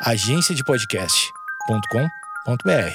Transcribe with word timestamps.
agenciadepodcast.com.br. 0.00 2.94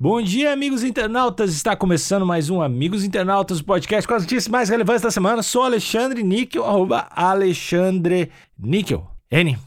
Bom 0.00 0.22
dia, 0.22 0.52
amigos 0.52 0.82
internautas! 0.82 1.52
Está 1.52 1.76
começando 1.76 2.24
mais 2.24 2.48
um 2.48 2.62
Amigos 2.62 3.04
Internautas, 3.04 3.60
podcast 3.60 4.08
com 4.08 4.14
as 4.14 4.22
notícias 4.22 4.48
mais 4.48 4.70
relevantes 4.70 5.02
da 5.02 5.10
semana. 5.10 5.42
Sou 5.42 5.64
Alexandre 5.64 6.22
Níquel, 6.22 6.64
arroba 6.64 7.06
Alexandre 7.10 8.32
Níquel. 8.58 9.06
N. 9.30 9.58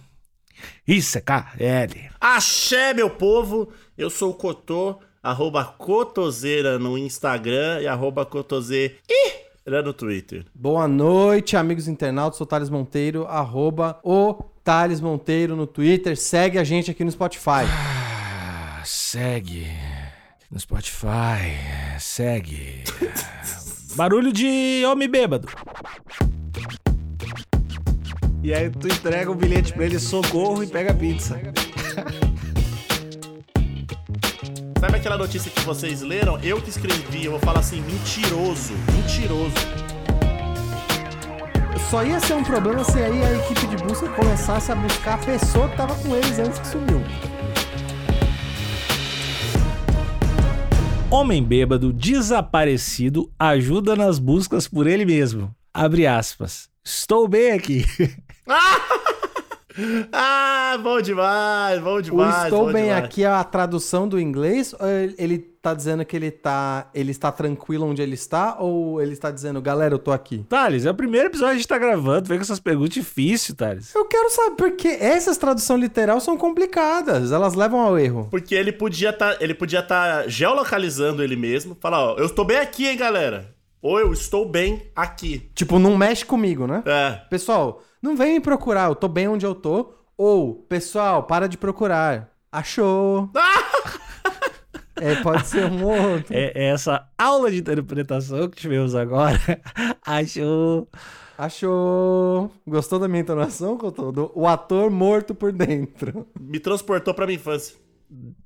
Isso 0.87 1.19
é 1.19 1.21
K-L. 1.21 2.09
Axé, 2.19 2.95
meu 2.95 3.11
povo! 3.11 3.71
Eu 3.95 4.09
sou 4.09 4.31
o 4.31 4.35
Cotô, 4.35 4.97
arroba 5.21 5.63
Cotoseira 5.63 6.79
no 6.79 6.97
Instagram 6.97 7.81
e 7.81 7.87
arroba 7.87 8.25
Cotoseira 8.25 8.95
no 9.67 9.93
Twitter. 9.93 10.43
Boa 10.55 10.87
noite, 10.87 11.55
amigos 11.55 11.87
internautas. 11.87 12.37
Sou 12.37 12.47
Thales 12.47 12.71
Monteiro, 12.71 13.27
arroba 13.27 13.99
o 14.03 14.52
Thales 14.63 15.01
Monteiro 15.01 15.55
no 15.55 15.67
Twitter. 15.67 16.15
Segue 16.15 16.57
a 16.57 16.63
gente 16.63 16.89
aqui 16.89 17.03
no 17.03 17.11
Spotify. 17.11 17.65
Ah, 17.67 18.81
segue 18.85 19.67
no 20.49 20.59
Spotify. 20.59 21.57
Segue. 21.99 22.83
Barulho 23.95 24.31
de 24.31 24.83
homem 24.85 25.09
bêbado. 25.09 25.47
E 28.41 28.53
aí 28.53 28.69
tu 28.69 28.87
entrega 28.87 29.31
o 29.31 29.35
bilhete 29.35 29.73
pra 29.73 29.85
ele, 29.85 29.99
socorro, 29.99 30.63
e 30.63 30.67
pega 30.67 30.91
a 30.91 30.93
pizza. 30.93 31.39
Sabe 34.79 34.97
aquela 34.97 35.17
notícia 35.17 35.49
que 35.49 35.61
vocês 35.61 36.01
leram? 36.01 36.37
Eu 36.39 36.61
que 36.61 36.69
escrevi, 36.69 37.25
eu 37.25 37.31
vou 37.31 37.39
falar 37.39 37.59
assim, 37.59 37.81
mentiroso, 37.81 38.73
mentiroso. 38.93 39.82
Só 41.93 42.03
ia 42.03 42.19
ser 42.19 42.33
um 42.33 42.43
problema 42.43 42.83
se 42.83 42.97
aí 42.97 43.23
a 43.23 43.33
equipe 43.37 43.67
de 43.67 43.77
busca 43.83 44.09
começasse 44.09 44.71
a 44.71 44.75
buscar 44.75 45.13
a 45.13 45.17
pessoa 45.19 45.69
que 45.69 45.77
tava 45.77 45.93
com 45.93 46.15
eles 46.15 46.39
antes 46.39 46.57
que 46.57 46.65
sumiu. 46.65 46.99
Homem 51.11 51.43
bêbado 51.43 51.93
desaparecido 51.93 53.31
ajuda 53.37 53.95
nas 53.95 54.17
buscas 54.17 54.67
por 54.67 54.87
ele 54.87 55.05
mesmo. 55.05 55.55
Abre 55.71 56.07
aspas. 56.07 56.67
Estou 56.83 57.27
bem 57.27 57.51
aqui. 57.51 57.85
Ah, 60.11 60.77
bom 60.81 61.01
demais, 61.01 61.81
bom 61.81 62.01
demais. 62.01 62.43
o 62.43 62.45
estou 62.45 62.71
bem 62.73 62.83
demais. 62.85 63.03
aqui 63.05 63.23
é 63.23 63.27
a 63.27 63.43
tradução 63.43 64.07
do 64.07 64.19
inglês? 64.19 64.73
Ou 64.79 64.87
ele- 65.17 65.53
tá 65.63 65.73
dizendo 65.73 66.03
que 66.03 66.13
ele 66.13 66.29
tá, 66.29 66.89
ele 66.93 67.11
está 67.11 67.31
tranquilo 67.31 67.85
onde 67.87 68.01
ele 68.01 68.15
está? 68.15 68.57
Ou 68.59 69.01
ele 69.01 69.13
está 69.13 69.31
dizendo, 69.31 69.61
galera, 69.61 69.93
eu 69.93 69.97
tô 69.99 70.11
aqui? 70.11 70.45
Thales, 70.49 70.85
é 70.85 70.91
o 70.91 70.93
primeiro 70.93 71.29
episódio 71.29 71.51
que 71.51 71.55
a 71.55 71.57
gente 71.59 71.67
tá 71.69 71.77
gravando. 71.77 72.27
Vem 72.27 72.37
com 72.37 72.41
essas 72.43 72.59
perguntas 72.59 72.93
difíceis, 72.95 73.55
Thales. 73.57 73.95
Eu 73.95 74.03
quero 74.03 74.29
saber, 74.29 74.57
porque 74.57 74.89
essas 74.89 75.37
traduções 75.37 75.79
literal 75.79 76.19
são 76.19 76.35
complicadas, 76.37 77.31
elas 77.31 77.53
levam 77.53 77.79
ao 77.79 77.97
erro. 77.97 78.27
Porque 78.29 78.53
ele 78.53 78.73
podia 78.73 79.13
tá, 79.13 79.37
ele 79.39 79.53
podia 79.53 79.81
tá 79.81 80.27
geolocalizando 80.27 81.23
ele 81.23 81.37
mesmo. 81.37 81.77
Falar, 81.79 81.99
ó, 82.11 82.15
eu 82.17 82.25
estou 82.25 82.43
bem 82.43 82.57
aqui, 82.57 82.85
hein, 82.85 82.97
galera. 82.97 83.52
Ou 83.83 83.99
eu 83.99 84.13
estou 84.13 84.47
bem 84.47 84.81
aqui. 84.95 85.51
Tipo, 85.53 85.77
não 85.77 85.97
mexe 85.97 86.25
comigo, 86.25 86.65
né? 86.65 86.81
É. 86.85 87.19
Pessoal, 87.29 87.83
não 88.01 88.15
vem 88.15 88.35
me 88.35 88.39
procurar, 88.39 88.87
eu 88.87 88.95
tô 88.95 89.09
bem 89.09 89.27
onde 89.27 89.45
eu 89.45 89.53
tô. 89.53 89.93
Ou, 90.17 90.55
pessoal, 90.55 91.23
para 91.23 91.49
de 91.49 91.57
procurar. 91.57 92.29
Achou. 92.49 93.29
é, 94.95 95.15
pode 95.15 95.45
ser 95.47 95.65
um 95.65 95.83
outro. 95.83 96.33
É, 96.33 96.53
é 96.55 96.69
essa 96.69 97.05
aula 97.17 97.51
de 97.51 97.57
interpretação 97.57 98.47
que 98.47 98.55
tivemos 98.55 98.95
agora. 98.95 99.37
Achou. 100.01 100.87
Achou. 101.37 102.51
Gostou 102.65 102.99
da 102.99 103.09
minha 103.09 103.19
entonação, 103.19 103.77
Cotodo? 103.77 104.31
O 104.33 104.47
ator 104.47 104.89
morto 104.89 105.35
por 105.35 105.51
dentro. 105.51 106.25
Me 106.39 106.57
transportou 106.57 107.13
pra 107.13 107.25
minha 107.25 107.35
infância. 107.35 107.82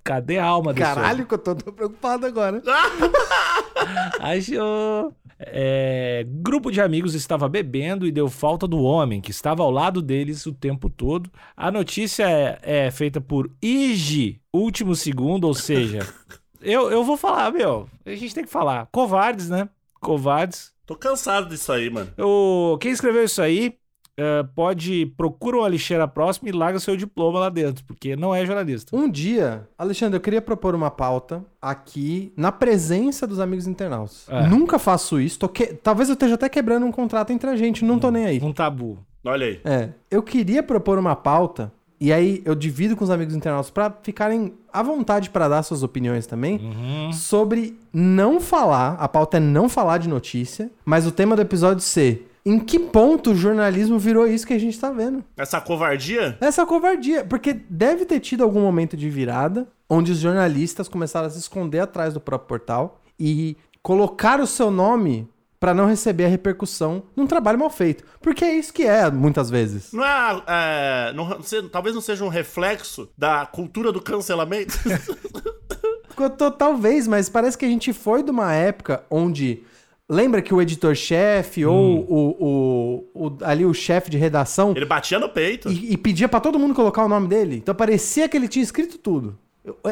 Cadê 0.03 0.37
a 0.37 0.45
alma 0.45 0.73
desse 0.73 0.85
Caralho, 0.85 1.25
Cotodo, 1.25 1.63
tô 1.63 1.71
preocupado 1.71 2.25
agora. 2.25 2.61
Achou. 4.19 5.13
É, 5.39 6.25
grupo 6.27 6.71
de 6.71 6.81
amigos 6.81 7.13
estava 7.13 7.47
bebendo 7.47 8.07
e 8.07 8.11
deu 8.11 8.27
falta 8.27 8.67
do 8.67 8.81
homem, 8.81 9.21
que 9.21 9.29
estava 9.29 9.61
ao 9.61 9.69
lado 9.69 10.01
deles 10.01 10.45
o 10.45 10.53
tempo 10.53 10.89
todo. 10.89 11.29
A 11.55 11.69
notícia 11.69 12.27
é, 12.27 12.85
é 12.87 12.91
feita 12.91 13.21
por 13.21 13.51
IG, 13.61 14.41
último 14.51 14.95
segundo, 14.95 15.45
ou 15.45 15.53
seja, 15.53 15.99
eu, 16.61 16.89
eu 16.89 17.03
vou 17.03 17.17
falar, 17.17 17.51
meu, 17.51 17.87
a 18.05 18.15
gente 18.15 18.33
tem 18.33 18.43
que 18.43 18.49
falar. 18.49 18.87
Covardes, 18.91 19.49
né? 19.49 19.69
Covardes. 19.99 20.73
Tô 20.85 20.95
cansado 20.95 21.49
disso 21.49 21.71
aí, 21.71 21.89
mano. 21.89 22.11
Eu, 22.17 22.77
quem 22.79 22.91
escreveu 22.91 23.23
isso 23.23 23.41
aí 23.41 23.77
é, 24.17 24.43
pode 24.55 25.05
procura 25.15 25.57
o 25.57 25.63
Alixeira 25.63 26.07
próximo 26.07 26.49
e 26.49 26.51
larga 26.51 26.79
seu 26.79 26.97
diploma 26.97 27.39
lá 27.39 27.49
dentro, 27.49 27.83
porque 27.85 28.15
não 28.15 28.33
é 28.33 28.45
jornalista. 28.45 28.95
Um 28.95 29.07
dia, 29.09 29.67
Alexandre, 29.77 30.17
eu 30.17 30.21
queria 30.21 30.41
propor 30.41 30.73
uma 30.73 30.89
pauta 30.89 31.45
aqui 31.61 32.33
na 32.35 32.51
presença 32.51 33.27
dos 33.27 33.39
amigos 33.39 33.67
internautas. 33.67 34.25
É. 34.29 34.47
Nunca 34.47 34.79
faço 34.79 35.19
isso. 35.19 35.37
tô 35.39 35.47
que- 35.47 35.67
Talvez 35.67 36.09
eu 36.09 36.13
esteja 36.13 36.35
até 36.35 36.49
quebrando 36.49 36.85
um 36.85 36.91
contrato 36.91 37.31
entre 37.31 37.49
a 37.49 37.55
gente, 37.55 37.85
não 37.85 37.99
tô 37.99 38.09
nem 38.09 38.25
aí. 38.25 38.39
Um 38.41 38.51
tabu. 38.51 38.97
Olha 39.25 39.45
aí. 39.45 39.59
É, 39.63 39.89
eu 40.09 40.23
queria 40.23 40.63
propor 40.63 40.97
uma 40.97 41.15
pauta 41.15 41.71
e 41.99 42.13
aí 42.13 42.41
eu 42.45 42.55
divido 42.55 42.95
com 42.95 43.03
os 43.03 43.09
amigos 43.09 43.35
internautas 43.35 43.69
pra 43.69 43.93
ficarem 44.01 44.53
à 44.71 44.81
vontade 44.81 45.29
pra 45.29 45.47
dar 45.49 45.63
suas 45.63 45.83
opiniões 45.83 46.25
também 46.25 46.57
Uhum. 46.59 47.11
sobre 47.11 47.77
não 47.91 48.39
falar, 48.39 48.93
a 48.93 49.07
pauta 49.07 49.37
é 49.37 49.39
não 49.39 49.67
falar 49.67 49.97
de 49.97 50.07
notícia, 50.07 50.69
mas 50.85 51.05
o 51.07 51.11
tema 51.11 51.35
do 51.35 51.41
episódio 51.41 51.81
ser 51.81 52.31
em 52.49 52.59
que 52.59 52.79
ponto 52.79 53.31
o 53.31 53.35
jornalismo 53.35 53.97
virou 53.99 54.25
isso 54.27 54.45
que 54.47 54.53
a 54.53 54.59
gente 54.59 54.79
tá 54.79 54.89
vendo? 54.91 55.23
Essa 55.37 55.59
covardia? 55.61 56.37
Essa 56.39 56.65
covardia, 56.65 57.25
porque 57.25 57.53
deve 57.53 58.05
ter 58.05 58.19
tido 58.19 58.43
algum 58.43 58.61
momento 58.61 58.95
de 58.95 59.09
virada 59.09 59.67
onde 59.89 60.11
os 60.11 60.19
jornalistas 60.19 60.87
começaram 60.87 61.27
a 61.27 61.29
se 61.29 61.39
esconder 61.39 61.79
atrás 61.79 62.13
do 62.13 62.19
próprio 62.21 62.47
portal 62.47 63.01
e 63.19 63.55
colocar 63.81 64.39
o 64.39 64.47
seu 64.47 64.69
nome 64.69 65.27
pra 65.59 65.73
não 65.73 65.87
receber 65.87 66.25
a 66.25 66.27
repercussão 66.27 67.03
num 67.15 67.25
trabalho 67.25 67.57
mal 67.57 67.69
feito. 67.69 68.03
Porque 68.21 68.45
é 68.45 68.53
isso 68.53 68.71
que 68.71 68.83
é, 68.83 69.09
muitas 69.09 69.49
vezes. 69.49 69.91
Não 69.91 70.05
é. 70.05 70.43
é, 70.47 71.13
não- 71.13 71.39
talvez 71.71 71.95
não 71.95 72.01
seja 72.01 72.23
um 72.23 72.27
reflexo 72.29 73.09
da 73.17 73.45
cultura 73.45 73.91
do 73.91 73.99
cancelamento? 74.01 74.77
Tô- 76.37 76.51
Talvez, 76.51 77.07
mas 77.07 77.29
parece 77.29 77.57
que 77.57 77.65
a 77.65 77.69
gente 77.69 77.93
foi 77.93 78.23
de 78.23 78.31
uma 78.31 78.53
época 78.53 79.03
onde. 79.09 79.63
Lembra 80.09 80.41
que 80.41 80.53
o 80.53 80.61
editor-chefe 80.61 81.65
ou 81.65 82.05
o, 82.07 82.37
o- 82.39 83.27
o- 83.27 83.37
ali 83.43 83.65
o 83.65 83.73
chefe 83.73 84.09
de 84.09 84.17
redação 84.17 84.71
Ele 84.75 84.85
batia 84.85 85.19
no 85.19 85.27
peito. 85.27 85.69
e, 85.69 85.93
e 85.93 85.97
pedia 85.97 86.29
pra 86.29 86.39
todo 86.39 86.57
mundo 86.57 86.73
colocar 86.73 87.03
o 87.03 87.09
nome 87.09 87.27
dele? 87.27 87.57
Então 87.57 87.75
parecia 87.75 88.27
que 88.29 88.37
ele 88.37 88.47
tinha 88.47 88.63
escrito 88.63 88.97
tudo. 88.97 89.37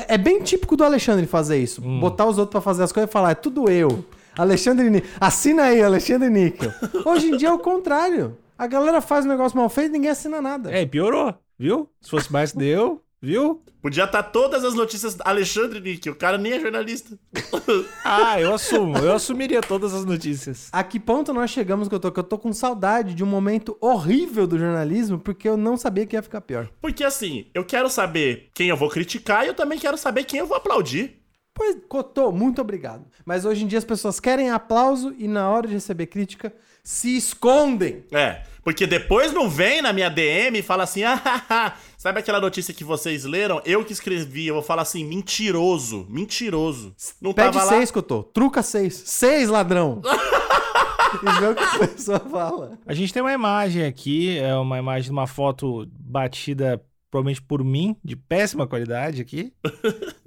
É 0.08 0.18
bem 0.18 0.42
típico 0.42 0.78
do 0.78 0.86
Alexandre 0.86 1.26
fazer 1.26 1.58
isso. 1.58 1.82
Botar 1.82 2.26
os 2.28 2.38
outros 2.38 2.52
pra 2.52 2.62
fazer 2.62 2.84
as 2.84 2.94
coisas 2.94 3.10
e 3.10 3.14
falar, 3.14 3.32
é 3.32 3.36
tudo 3.36 3.70
eu. 3.70 4.06
Alexandre 4.38 4.90
Níquel. 4.90 5.10
Assina 5.20 5.64
aí, 5.64 5.82
Alexandre 5.82 6.30
Níquel. 6.30 6.72
Hoje 7.06 7.28
em 7.28 7.36
dia 7.38 7.50
é 7.50 7.52
o 7.54 7.60
contrário. 7.60 8.38
A 8.58 8.68
galera 8.68 9.02
faz 9.02 9.26
um 9.26 9.30
negócio 9.30 9.58
mal 9.58 9.68
feito 9.70 9.90
e 9.90 9.94
ninguém 9.94 10.12
assina 10.12 10.42
nada. 10.42 10.72
É, 10.72 10.82
e 10.82 10.86
piorou, 10.88 11.34
viu? 11.60 11.90
Se 12.00 12.10
fosse 12.10 12.32
mais 12.32 12.54
deu, 12.54 13.02
viu? 13.22 13.62
Podia 13.82 14.06
estar 14.06 14.24
todas 14.24 14.64
as 14.64 14.74
notícias 14.74 15.18
Alexandre 15.24 15.80
Nick. 15.80 16.10
O 16.10 16.16
cara 16.16 16.38
nem 16.38 16.54
é 16.54 16.60
jornalista. 16.60 17.18
Ah, 18.04 18.40
eu 18.40 18.54
assumo. 18.54 18.98
Eu 18.98 19.14
assumiria 19.14 19.62
todas 19.62 19.94
as 19.94 20.06
notícias. 20.06 20.70
A 20.72 20.84
que 20.84 21.00
ponto 21.00 21.34
nós 21.34 21.50
chegamos 21.50 21.88
que 21.88 21.96
eu 21.96 22.00
tô? 22.00 22.12
Que 22.12 22.20
eu 22.20 22.24
tô 22.24 22.38
com 22.38 22.54
saudade 22.54 23.16
de 23.16 23.24
um 23.24 23.28
momento 23.28 23.76
horrível 23.82 24.46
do 24.46 24.58
jornalismo, 24.58 25.18
porque 25.18 25.50
eu 25.50 25.58
não 25.58 25.76
sabia 25.76 26.06
que 26.06 26.16
ia 26.16 26.22
ficar 26.22 26.42
pior. 26.42 26.70
Porque 26.80 27.04
assim, 27.04 27.48
eu 27.54 27.66
quero 27.66 27.90
saber 27.90 28.50
quem 28.54 28.70
eu 28.70 28.78
vou 28.78 28.90
criticar 28.90 29.44
e 29.44 29.48
eu 29.48 29.54
também 29.56 29.80
quero 29.80 29.98
saber 29.98 30.24
quem 30.24 30.40
eu 30.40 30.46
vou 30.46 30.56
aplaudir. 30.56 31.20
Pois, 31.56 31.78
Cotô, 31.88 32.34
muito 32.34 32.60
obrigado. 32.60 33.06
Mas 33.26 33.46
hoje 33.46 33.64
em 33.64 33.68
dia 33.68 33.80
as 33.80 33.86
pessoas 33.86 34.20
querem 34.20 34.52
aplauso 34.52 35.16
e 35.18 35.26
na 35.26 35.50
hora 35.50 35.68
de 35.68 35.74
receber 35.74 36.08
crítica 36.08 36.54
se 36.84 37.16
escondem. 37.16 38.04
É, 38.12 38.44
porque 38.62 38.86
depois 38.86 39.32
não 39.32 39.50
vem 39.50 39.82
na 39.82 39.94
minha 39.94 40.10
DM 40.10 40.60
e 40.60 40.62
fala 40.62 40.84
assim, 40.84 41.02
ah, 41.08 41.74
sabe 41.98 42.20
aquela 42.20 42.42
notícia 42.42 42.74
que 42.74 42.84
vocês 42.84 43.24
leram? 43.24 43.62
Eu 43.66 43.86
que 43.86 43.94
escrevi, 43.94 44.48
eu 44.48 44.56
vou 44.56 44.64
falar 44.64 44.82
assim, 44.82 45.06
mentiroso, 45.06 46.06
mentiroso. 46.10 46.94
Não 47.22 47.34
Pede 47.34 47.54
tava 47.54 47.64
lá. 47.64 47.72
seis, 47.78 47.90
Cotô. 47.90 48.22
Truca 48.22 48.62
seis. 48.62 49.02
Seis, 49.06 49.48
ladrão. 49.48 50.02
e 51.24 51.40
vê 51.40 51.48
o 51.48 51.56
que 51.56 51.64
a 51.64 51.88
pessoa 51.88 52.20
fala. 52.20 52.78
A 52.86 52.94
gente 52.94 53.14
tem 53.14 53.22
uma 53.22 53.34
imagem 53.34 53.86
aqui, 53.86 54.38
é 54.38 54.54
uma 54.56 54.78
imagem 54.78 55.06
de 55.06 55.12
uma 55.12 55.26
foto 55.26 55.88
batida 55.98 56.84
provavelmente 57.16 57.42
por 57.42 57.64
mim, 57.64 57.96
de 58.04 58.14
péssima 58.14 58.68
qualidade 58.68 59.22
aqui. 59.22 59.54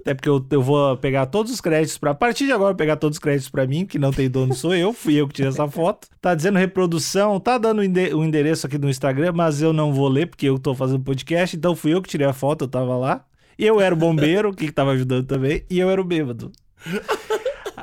Até 0.01 0.15
porque 0.15 0.27
eu, 0.27 0.43
eu 0.49 0.61
vou 0.61 0.97
pegar 0.97 1.27
todos 1.27 1.51
os 1.51 1.61
créditos 1.61 1.99
pra. 1.99 2.11
A 2.11 2.15
partir 2.15 2.47
de 2.47 2.51
agora, 2.51 2.73
pegar 2.73 2.95
todos 2.95 3.17
os 3.17 3.19
créditos 3.19 3.49
pra 3.49 3.67
mim, 3.67 3.85
que 3.85 3.99
não 3.99 4.11
tem 4.11 4.27
dono 4.27 4.55
sou 4.55 4.73
eu, 4.73 4.91
fui 4.91 5.13
eu 5.13 5.27
que 5.27 5.35
tirei 5.35 5.49
essa 5.49 5.67
foto. 5.67 6.07
Tá 6.19 6.33
dizendo 6.33 6.57
reprodução, 6.57 7.39
tá 7.39 7.59
dando 7.59 7.79
o 7.79 8.23
endereço 8.23 8.65
aqui 8.65 8.79
no 8.79 8.89
Instagram, 8.89 9.33
mas 9.33 9.61
eu 9.61 9.71
não 9.71 9.93
vou 9.93 10.07
ler 10.07 10.25
porque 10.25 10.47
eu 10.47 10.57
tô 10.57 10.73
fazendo 10.73 11.03
podcast, 11.03 11.55
então 11.55 11.75
fui 11.75 11.93
eu 11.93 12.01
que 12.01 12.09
tirei 12.09 12.25
a 12.25 12.33
foto, 12.33 12.63
eu 12.63 12.67
tava 12.67 12.97
lá. 12.97 13.23
E 13.57 13.65
eu 13.65 13.79
era 13.79 13.93
o 13.93 13.97
bombeiro, 13.97 14.51
que 14.51 14.71
tava 14.71 14.91
ajudando 14.91 15.27
também, 15.27 15.63
e 15.69 15.79
eu 15.79 15.91
era 15.91 16.01
o 16.01 16.03
bêbado. 16.03 16.51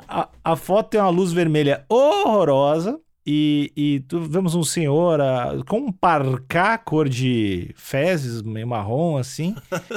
A, 0.08 0.28
a 0.42 0.56
foto 0.56 0.90
tem 0.90 1.00
uma 1.00 1.10
luz 1.10 1.32
vermelha 1.32 1.84
horrorosa. 1.88 2.98
E, 3.26 3.72
e 3.76 4.00
tu, 4.00 4.20
vemos 4.20 4.54
um 4.54 4.62
senhor 4.62 5.20
ah, 5.20 5.52
com 5.66 5.78
um 5.78 5.92
parcá 5.92 6.78
cor 6.78 7.08
de 7.08 7.72
fezes, 7.74 8.40
meio 8.40 8.68
marrom 8.68 9.16
assim, 9.16 9.54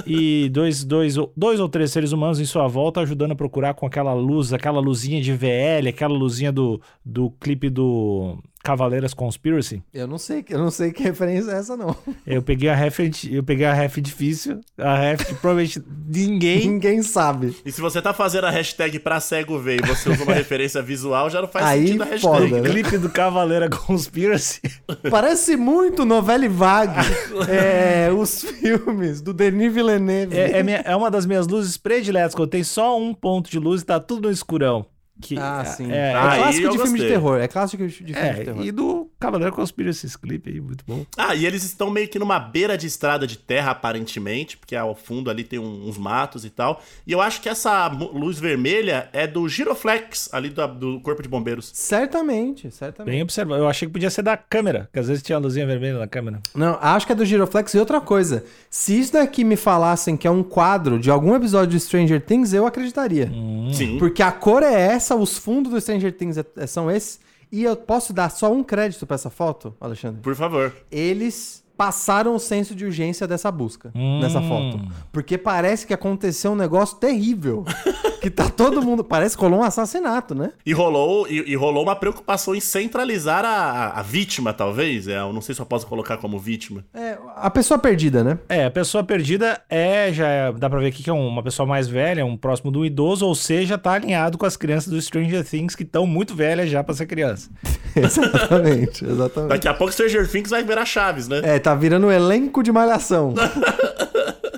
e 0.08 0.50
dois, 0.54 0.84
dois, 0.84 1.16
dois 1.38 1.60
ou 1.60 1.70
três 1.70 1.92
seres 1.92 2.12
humanos 2.12 2.40
em 2.40 2.46
sua 2.46 2.68
volta 2.68 3.02
ajudando 3.02 3.34
a 3.34 3.36
procurar 3.36 3.76
com 3.76 3.86
aquela 3.86 4.14
luz, 4.14 4.52
aquela 4.52 4.80
luzinha 4.80 5.22
de 5.22 5.32
VL, 5.32 5.88
aquela 5.90 6.14
luzinha 6.14 6.52
do, 6.52 6.82
do 7.06 7.30
clipe 7.32 7.70
do 7.70 8.40
Cavaleiras 8.64 9.14
Conspiracy. 9.14 9.82
Eu 9.94 10.06
não 10.08 10.18
sei, 10.18 10.44
eu 10.50 10.60
não 10.60 10.70
sei 10.70 10.92
que 10.92 11.02
referência 11.02 11.52
é 11.52 11.56
essa, 11.56 11.78
não. 11.78 11.96
Eu 12.28 12.42
peguei 12.44 12.70
a 12.70 12.76
ref, 12.76 13.00
eu 13.32 13.42
peguei 13.44 13.66
a 13.66 13.74
ref 13.74 13.98
difícil, 14.00 14.60
a 14.78 14.96
ref 14.98 15.26
que 15.26 15.34
provavelmente 15.36 15.82
ninguém 16.08 16.68
Ninguém 16.68 17.02
sabe. 17.02 17.56
E 17.66 17.72
se 17.72 17.82
você 17.82 18.02
tá 18.02 18.14
fazendo 18.14 18.46
a 18.46 18.50
hashtag 18.52 19.00
pra 19.00 19.20
cego 19.20 19.58
ver 19.58 19.82
e 19.84 19.88
você 19.88 20.10
usa 20.10 20.24
uma 20.24 20.34
referência 20.36 20.82
visual, 20.82 21.30
já 21.30 21.42
não 21.42 21.48
faz 21.48 21.66
Aí, 21.66 21.86
sentido 21.88 22.04
a 22.04 22.06
hashtag. 22.06 22.22
foda, 22.50 22.62
né? 22.62 22.70
clipe 22.70 22.98
do 22.98 23.10
Cavaleira 23.10 23.70
Conspiracy. 23.70 24.62
Parece 25.10 25.56
muito 25.56 26.06
novela 26.06 26.46
e 26.46 26.50
vague. 26.50 27.00
é, 27.48 28.12
os 28.12 28.44
filmes 28.44 29.22
do 29.22 29.34
Denis 29.34 29.74
Villeneuve. 29.74 30.38
É, 30.38 30.60
é, 30.60 30.64
minha- 30.64 30.82
é 30.86 30.96
uma 30.96 31.10
das 31.10 31.26
minhas 31.26 31.48
luzes 31.48 31.78
prediletas, 31.78 32.36
quando 32.36 32.50
tem 32.50 32.64
só 32.64 33.00
um 33.00 33.14
ponto 33.14 33.50
de 33.50 33.58
luz 33.60 33.82
e 33.82 33.86
tá 33.86 34.00
tudo 34.00 34.28
no 34.28 34.32
escurão. 34.34 34.86
Que, 35.22 35.38
Ah, 35.38 35.66
sim. 35.66 35.92
É, 35.92 35.96
É, 36.12 36.14
Ah, 36.14 36.32
aí 36.32 36.40
clássico 36.40 36.70
de 36.70 36.78
filme 36.80 37.00
de 37.00 37.08
terror. 37.08 37.40
É 37.42 37.48
clássico 37.48 37.88
de 37.88 37.94
filme 37.94 38.14
é, 38.16 38.34
de 38.34 38.46
terror. 38.46 38.66
e 38.66 38.72
do 38.72 39.09
Cavaleiro 39.20 39.54
Conspiracy, 39.54 40.06
esse 40.06 40.18
clipe 40.18 40.50
aí, 40.50 40.62
muito 40.62 40.84
bom. 40.88 41.06
Ah, 41.18 41.36
e 41.36 41.46
eles 41.46 41.64
estão 41.64 41.90
meio 41.90 42.08
que 42.08 42.18
numa 42.18 42.40
beira 42.40 42.78
de 42.78 42.88
estrada 42.88 43.28
de 43.28 43.38
terra, 43.38 43.72
aparentemente, 43.72 44.56
porque 44.58 44.76
ao 44.76 44.96
fundo 44.96 45.30
ali 45.30 45.44
tem 45.44 45.60
uns 45.60 45.98
matos 45.98 46.46
e 46.46 46.50
tal. 46.50 46.82
E 47.06 47.12
eu 47.12 47.20
acho 47.22 47.42
que 47.42 47.50
essa 47.50 47.88
luz 47.90 48.40
vermelha 48.40 49.10
é 49.12 49.28
do 49.28 49.48
Giroflex, 49.50 50.30
ali 50.32 50.50
do, 50.50 50.66
do 50.68 51.00
Corpo 51.02 51.22
de 51.22 51.28
Bombeiros. 51.28 51.70
Certamente, 51.74 52.72
certamente. 52.72 53.12
Bem 53.14 53.22
observado. 53.22 53.62
Eu 53.62 53.68
achei 53.68 53.88
que 53.88 53.92
podia 53.92 54.10
ser 54.10 54.22
da 54.22 54.38
câmera, 54.38 54.90
que 54.94 55.00
às 55.00 55.08
vezes 55.08 55.22
tinha 55.22 55.36
a 55.36 55.40
luzinha 55.40 55.68
vermelha 55.68 56.00
na 56.00 56.08
câmera. 56.08 56.40
Não, 56.56 56.78
acho 56.82 57.06
que 57.06 57.12
é 57.12 57.16
do 57.16 57.26
Giroflex. 57.26 57.74
E 57.74 57.80
outra 57.80 58.00
coisa, 58.00 58.46
se 58.70 58.98
isso 58.98 59.14
daqui 59.14 59.44
me 59.44 59.56
falassem 59.58 60.16
que 60.16 60.28
é 60.28 60.32
um 60.32 60.44
quadro 60.44 60.98
de 60.98 61.12
algum 61.12 61.36
episódio 61.36 61.72
de 61.72 61.80
Stranger 61.80 62.22
Things, 62.26 62.54
eu 62.54 62.66
acreditaria. 62.66 63.30
Sim. 63.74 63.98
Porque 64.00 64.24
a 64.24 64.32
cor 64.32 64.64
é 64.64 64.74
essa, 64.74 65.14
os 65.16 65.38
fundos 65.38 65.72
do 65.74 65.82
Stranger 65.82 66.14
Things 66.14 66.38
é- 66.38 66.68
são 66.68 66.90
esses. 66.90 67.20
E 67.52 67.64
eu 67.64 67.76
posso 67.76 68.14
dar 68.14 68.30
só 68.30 68.52
um 68.52 68.64
crédito 68.64 69.08
pra 69.08 69.16
essa 69.16 69.30
foto, 69.30 69.74
Alexandre? 69.82 70.22
Por 70.22 70.36
favor. 70.36 70.74
Eles 70.92 71.64
passaram 71.76 72.36
o 72.36 72.40
senso 72.40 72.76
de 72.76 72.86
urgência 72.86 73.26
dessa 73.26 73.50
busca, 73.52 73.92
Hum. 73.96 74.20
nessa 74.20 74.42
foto. 74.42 74.80
Porque 75.12 75.38
parece 75.38 75.88
que 75.88 75.94
aconteceu 75.94 76.52
um 76.52 76.56
negócio 76.56 76.98
terrível. 76.98 77.64
que 78.20 78.30
tá 78.30 78.50
todo 78.50 78.82
mundo. 78.82 79.04
Parece 79.04 79.36
que 79.36 79.42
rolou 79.42 79.60
um 79.60 79.64
assassinato, 79.64 80.36
né? 80.36 80.52
E 80.66 80.74
rolou, 80.74 81.28
e, 81.28 81.52
e 81.52 81.56
rolou 81.56 81.84
uma 81.84 81.96
preocupação 81.96 82.54
em 82.54 82.60
centralizar 82.60 83.44
a, 83.46 84.00
a- 84.00 84.02
vítima, 84.04 84.54
talvez. 84.54 85.08
É, 85.08 85.20
eu 85.20 85.32
não 85.34 85.42
sei 85.42 85.56
se 85.56 85.62
eu 85.62 85.66
posso 85.66 85.88
colocar 85.88 86.18
como 86.18 86.38
vítima. 86.40 86.84
É, 86.94 87.18
a 87.36 87.50
pessoa 87.50 87.78
perdida, 87.80 88.24
né? 88.24 88.38
É, 88.50 88.66
a 88.66 88.72
pessoa 88.72 89.04
perdida 89.04 89.62
é, 89.70 90.12
já 90.12 90.28
é- 90.28 90.52
dá 90.52 90.70
pra 90.70 90.80
ver 90.80 90.88
aqui 90.88 91.04
que 91.04 91.10
é 91.10 91.14
uma 91.14 91.42
pessoa 91.44 91.66
mais 91.66 91.88
velha, 91.88 92.26
um 92.26 92.36
próximo 92.38 92.72
do 92.72 92.86
idoso, 92.86 93.26
ou 93.26 93.36
seja, 93.36 93.78
tá 93.78 93.94
alinhado 93.94 94.38
com 94.38 94.46
as 94.46 94.58
crianças 94.58 94.92
do 94.92 95.02
Stranger 95.02 95.44
Things 95.48 95.76
que 95.76 95.84
estão 95.84 96.06
muito 96.06 96.36
velhas 96.36 96.70
já 96.70 96.84
pra 96.84 96.94
ser 96.96 97.06
criança. 97.06 97.50
exatamente, 97.96 99.06
exatamente. 99.06 99.50
Daqui 99.50 99.68
a 99.68 99.74
pouco 99.74 99.94
Stranger 99.94 100.28
Things 100.30 100.50
vai 100.50 100.64
virar 100.64 100.86
Chaves, 100.86 101.28
né? 101.28 101.42
É, 101.44 101.60
tá 101.60 101.74
virando 101.76 102.08
um 102.08 102.12
elenco 102.12 102.62
de 102.64 102.72
malhação. 102.72 103.34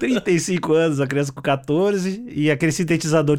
35 0.02 0.74
anos, 0.74 1.00
a 1.00 1.06
criança 1.06 1.32
com 1.32 1.40
14 1.40 2.26
e 2.28 2.50
aquele 2.50 2.72
sintetizador. 2.72 3.38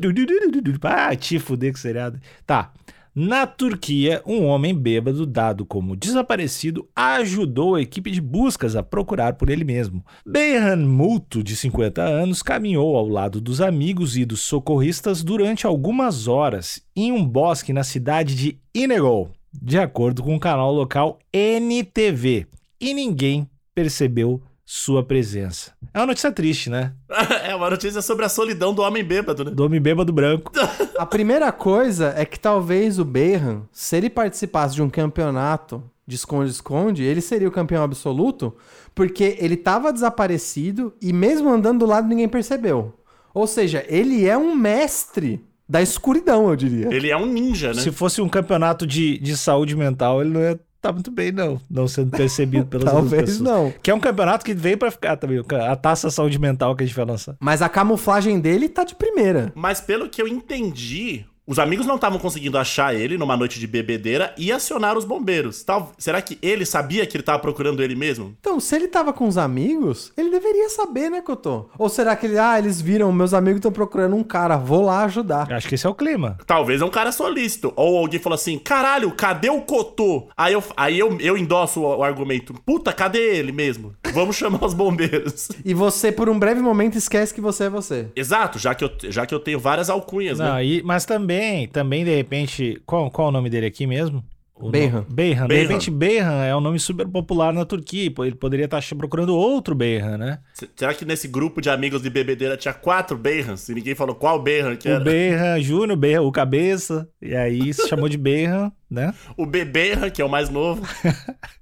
Ah, 0.83 1.17
te 1.17 1.41
fuder 1.41 1.73
que 1.73 1.81
seriado. 1.81 2.21
Tá. 2.47 2.73
Na 3.13 3.47
Turquia, 3.47 4.23
um 4.25 4.45
homem 4.45 4.73
bêbado, 4.73 5.27
dado 5.27 5.67
como 5.67 5.97
desaparecido, 5.97 6.89
ajudou 6.95 7.75
a 7.75 7.83
equipe 7.83 8.13
de 8.13 8.21
buscas 8.21 8.77
a 8.77 8.83
procurar 8.83 9.35
por 9.35 9.51
ele 9.51 9.65
mesmo. 9.65 10.07
Beyhan 10.25 10.87
Multo, 10.87 11.43
de 11.43 11.57
50 11.57 12.01
anos, 12.01 12.43
caminhou 12.43 12.97
ao 12.97 13.09
lado 13.09 13.41
dos 13.41 13.61
amigos 13.61 14.17
e 14.17 14.25
dos 14.25 14.41
socorristas 14.41 15.23
durante 15.25 15.67
algumas 15.67 16.29
horas 16.29 16.81
em 16.95 17.11
um 17.11 17.27
bosque 17.27 17.73
na 17.73 17.83
cidade 17.83 18.37
de 18.37 18.59
Inegol, 18.73 19.33
de 19.53 19.79
acordo 19.79 20.23
com 20.23 20.37
o 20.37 20.41
canal 20.41 20.73
local 20.73 21.19
NTV. 21.33 22.47
E 22.81 22.95
ninguém 22.95 23.47
percebeu 23.75 24.41
sua 24.75 25.05
presença. 25.05 25.73
É 25.93 25.99
uma 25.99 26.07
notícia 26.07 26.33
triste, 26.33 26.71
né? 26.71 26.95
É 27.45 27.55
uma 27.55 27.69
notícia 27.69 28.01
sobre 28.01 28.25
a 28.25 28.29
solidão 28.29 28.73
do 28.73 28.81
homem 28.81 29.05
bêbado, 29.05 29.45
né? 29.45 29.51
Do 29.51 29.67
homem 29.67 29.79
bêbado 29.79 30.11
branco. 30.15 30.51
A 30.97 31.05
primeira 31.05 31.53
coisa 31.53 32.15
é 32.17 32.25
que 32.25 32.41
talvez 32.41 32.99
o 32.99 33.05
Beyhan, 33.05 33.65
se 33.71 33.99
ele 33.99 34.09
participasse 34.09 34.75
de 34.75 34.81
um 34.81 34.89
campeonato 34.89 35.85
de 36.07 36.17
esconde-esconde, 36.17 37.03
ele 37.03 37.21
seria 37.21 37.47
o 37.47 37.53
campeão 37.53 37.85
absoluto, 37.85 38.57
porque 38.95 39.37
ele 39.39 39.59
tava 39.59 39.93
desaparecido 39.93 40.95
e 41.03 41.13
mesmo 41.13 41.51
andando 41.51 41.81
do 41.81 41.87
lado 41.87 42.09
ninguém 42.09 42.29
percebeu. 42.29 42.95
Ou 43.35 43.47
seja, 43.47 43.85
ele 43.89 44.27
é 44.27 44.39
um 44.39 44.57
mestre 44.57 45.45
da 45.69 45.83
escuridão, 45.83 46.49
eu 46.49 46.57
diria. 46.57 46.89
Ele 46.91 47.11
é 47.11 47.17
um 47.17 47.27
ninja, 47.27 47.75
né? 47.75 47.83
Se 47.83 47.93
fosse 47.93 48.23
um 48.23 48.29
campeonato 48.29 48.87
de, 48.87 49.19
de 49.19 49.37
saúde 49.37 49.77
mental, 49.77 50.23
ele 50.23 50.31
não 50.31 50.41
ia 50.41 50.59
estar 50.83 50.93
muito 50.93 51.11
bem, 51.11 51.31
não. 51.31 51.61
Não 51.71 51.87
sendo 51.87 52.11
percebido 52.11 52.67
pelas 52.67 52.87
outras 52.93 53.11
Talvez 53.11 53.31
pessoas. 53.39 53.41
não. 53.49 53.73
Que 53.83 53.91
é 53.91 53.95
um 53.95 54.01
campeonato 54.01 54.45
que 54.45 54.53
veio 54.53 54.77
pra 54.77 54.91
ficar 54.91 55.17
também. 55.17 55.41
A 55.69 55.77
taça 55.77 56.11
saúde 56.11 56.39
mental 56.39 56.75
que 56.75 56.83
a 56.83 56.87
gente 56.87 56.97
vai 56.97 57.05
lançar. 57.05 57.37
Mas 57.41 57.63
a 57.63 57.69
camuflagem 57.69 58.41
dele 58.41 58.69
tá 58.69 58.85
de 58.85 58.95
primeira. 58.95 59.53
Mas 59.55 59.81
pelo 59.81 60.09
que 60.09 60.21
eu 60.21 60.27
entendi, 60.29 61.25
os 61.47 61.59
amigos 61.59 61.87
não 61.87 61.97
estavam 61.97 62.19
conseguindo 62.19 62.57
achar 62.59 62.95
ele 62.95 63.19
numa 63.19 63.37
noite 63.37 63.59
de 63.59 63.67
bebedeira 63.67 64.35
e 64.39 64.53
acionar 64.53 64.97
os 64.97 65.05
bombeiros. 65.05 65.63
Tal, 65.63 65.93
será 65.99 66.23
que 66.23 66.39
ele 66.41 66.65
sabia 66.65 67.05
que 67.07 67.17
ele 67.17 67.23
tava 67.25 67.39
procurando 67.41 67.83
ele 67.83 67.95
mesmo? 67.97 68.37
Então, 68.41 68.61
se 68.61 68.75
ele 68.77 68.87
tava 68.89 69.13
com 69.13 69.27
os 69.27 69.37
amigos, 69.37 70.13
ele 70.17 70.31
deveria 70.31 70.69
saber, 70.69 71.11
né, 71.11 71.21
Cotô? 71.21 71.69
Ou 71.79 71.89
será 71.89 72.15
que 72.17 72.27
ele, 72.27 72.39
ah, 72.39 72.59
eles 72.59 72.81
viram, 72.81 73.13
meus 73.13 73.35
amigos 73.35 73.59
estão 73.59 73.73
procurando 73.73 74.15
um 74.17 74.23
cara, 74.25 74.57
vou 74.57 74.83
lá 74.85 75.05
ajudar. 75.05 75.51
Acho 75.53 75.69
que 75.69 75.75
esse 75.75 75.87
é 75.87 75.91
o 75.91 75.95
clima. 75.95 76.39
Talvez 76.47 76.81
é 76.81 76.85
um 76.85 76.91
cara 76.91 77.11
solícito. 77.13 77.73
Ou 77.77 77.99
alguém 77.99 78.21
falou 78.21 78.35
assim: 78.35 78.59
caralho, 78.59 79.11
cadê 79.13 79.51
o 79.51 79.63
Cotô? 79.63 80.29
Aí 80.37 80.53
eu, 80.53 80.63
aí 80.77 80.99
eu, 80.99 81.19
eu 81.21 81.37
endosso 81.37 81.81
o, 81.81 81.99
o 81.99 82.05
argumento: 82.05 82.55
puta, 82.65 82.93
cadê 82.93 83.37
ele 83.37 83.53
mesmo? 83.53 83.95
Vamos 84.13 84.37
chamar 84.43 84.65
os 84.65 84.75
bombeiros. 84.75 85.49
E 85.65 85.75
você, 85.75 86.13
por 86.13 86.29
um 86.29 86.39
breve 86.39 86.61
momento, 86.61 86.97
esquece 86.97 87.33
que 87.35 87.41
você 87.41 87.65
é 87.65 87.71
você. 87.71 88.07
Exato, 88.15 88.59
já 88.59 88.75
que 88.75 88.85
eu, 88.85 88.91
já 89.11 89.27
que 89.27 89.35
eu 89.35 89.41
tenho 89.41 89.59
várias 89.59 89.91
alcunhas, 89.91 90.39
né? 90.39 90.49
Não, 90.49 90.63
e- 90.63 90.83
mas 90.83 91.05
também, 91.05 91.32
também, 91.73 92.05
de 92.05 92.15
repente. 92.15 92.81
Qual, 92.87 93.11
qual 93.11 93.29
o 93.29 93.33
nome 93.33 93.49
dele 93.51 93.67
aqui 93.67 93.87
mesmo? 93.87 94.25
O 94.55 94.71
Beyhan. 94.71 95.05
Beyhan. 95.11 95.49
De 95.49 95.57
repente, 95.61 95.91
Beyhan 95.91 96.45
é 96.45 96.55
um 96.55 96.61
nome 96.61 96.79
super 96.79 97.09
popular 97.09 97.53
na 97.53 97.65
Turquia. 97.65 98.13
Ele 98.21 98.35
poderia 98.37 98.67
estar 98.67 98.81
procurando 98.97 99.35
outro 99.35 99.75
Beyhan, 99.75 100.17
né? 100.19 100.39
Se- 100.55 100.69
Será 100.77 100.95
que 100.95 101.05
nesse 101.05 101.27
grupo 101.27 101.61
de 101.61 101.69
amigos 101.69 102.01
de 102.01 102.09
bebedeira 102.09 102.57
tinha 102.57 102.73
quatro 102.73 103.17
Beyhans 103.19 103.69
e 103.69 103.75
ninguém 103.75 103.97
falou 103.97 104.15
qual 104.15 104.41
Beyhan 104.41 104.77
que 104.77 104.89
O 104.89 104.93
era? 104.93 105.03
Beyhan 105.03 105.61
Júnior, 105.61 105.97
Beyhan, 105.99 106.23
o 106.23 106.31
cabeça. 106.31 107.09
E 107.21 107.35
aí 107.35 107.75
se 107.75 107.89
chamou 107.89 108.09
de 108.09 108.17
Beyhan, 108.17 108.71
né? 108.89 109.13
O 109.37 109.45
Bebeyhan, 109.47 110.09
que 110.11 110.23
é 110.23 110.25
o 110.25 110.29
mais 110.31 110.49
novo. 110.49 110.83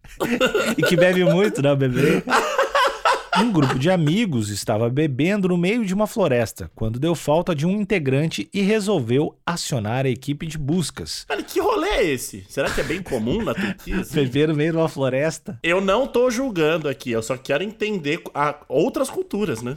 E 0.77 0.83
que 0.83 0.97
bebe 0.97 1.25
muito, 1.25 1.63
né, 1.63 1.73
o 1.73 1.77
bebê? 1.77 2.23
Um 3.39 3.53
grupo 3.53 3.79
de 3.79 3.89
amigos 3.91 4.51
estava 4.51 4.91
bebendo 4.91 5.49
no 5.49 5.57
meio 5.57 5.85
de 5.85 5.95
uma 5.95 6.07
floresta 6.07 6.71
quando 6.75 6.99
deu 6.99 7.15
falta 7.15 7.55
de 7.55 7.65
um 7.65 7.81
integrante 7.81 8.49
e 8.53 8.61
resolveu 8.61 9.37
acionar 9.47 10.05
a 10.05 10.09
equipe 10.09 10.47
de 10.47 10.59
buscas. 10.59 11.25
Mano, 11.29 11.45
que 11.45 11.61
rolê 11.61 11.89
é 11.89 12.05
esse? 12.05 12.45
Será 12.49 12.69
que 12.71 12.81
é 12.81 12.85
bem 12.85 13.01
comum 13.03 13.43
na 13.43 13.55
Turquia? 13.55 14.01
assim? 14.01 14.15
Beber 14.15 14.49
no 14.49 14.55
meio 14.57 14.73
de 14.73 14.79
uma 14.79 14.89
floresta. 14.89 15.59
Eu 15.63 15.81
não 15.81 16.07
tô 16.07 16.29
julgando 16.31 16.89
aqui, 16.89 17.13
eu 17.13 17.23
só 17.23 17.37
quero 17.37 17.63
entender 17.63 18.21
a- 18.35 18.57
outras 18.69 19.09
culturas, 19.09 19.63
né? 19.63 19.77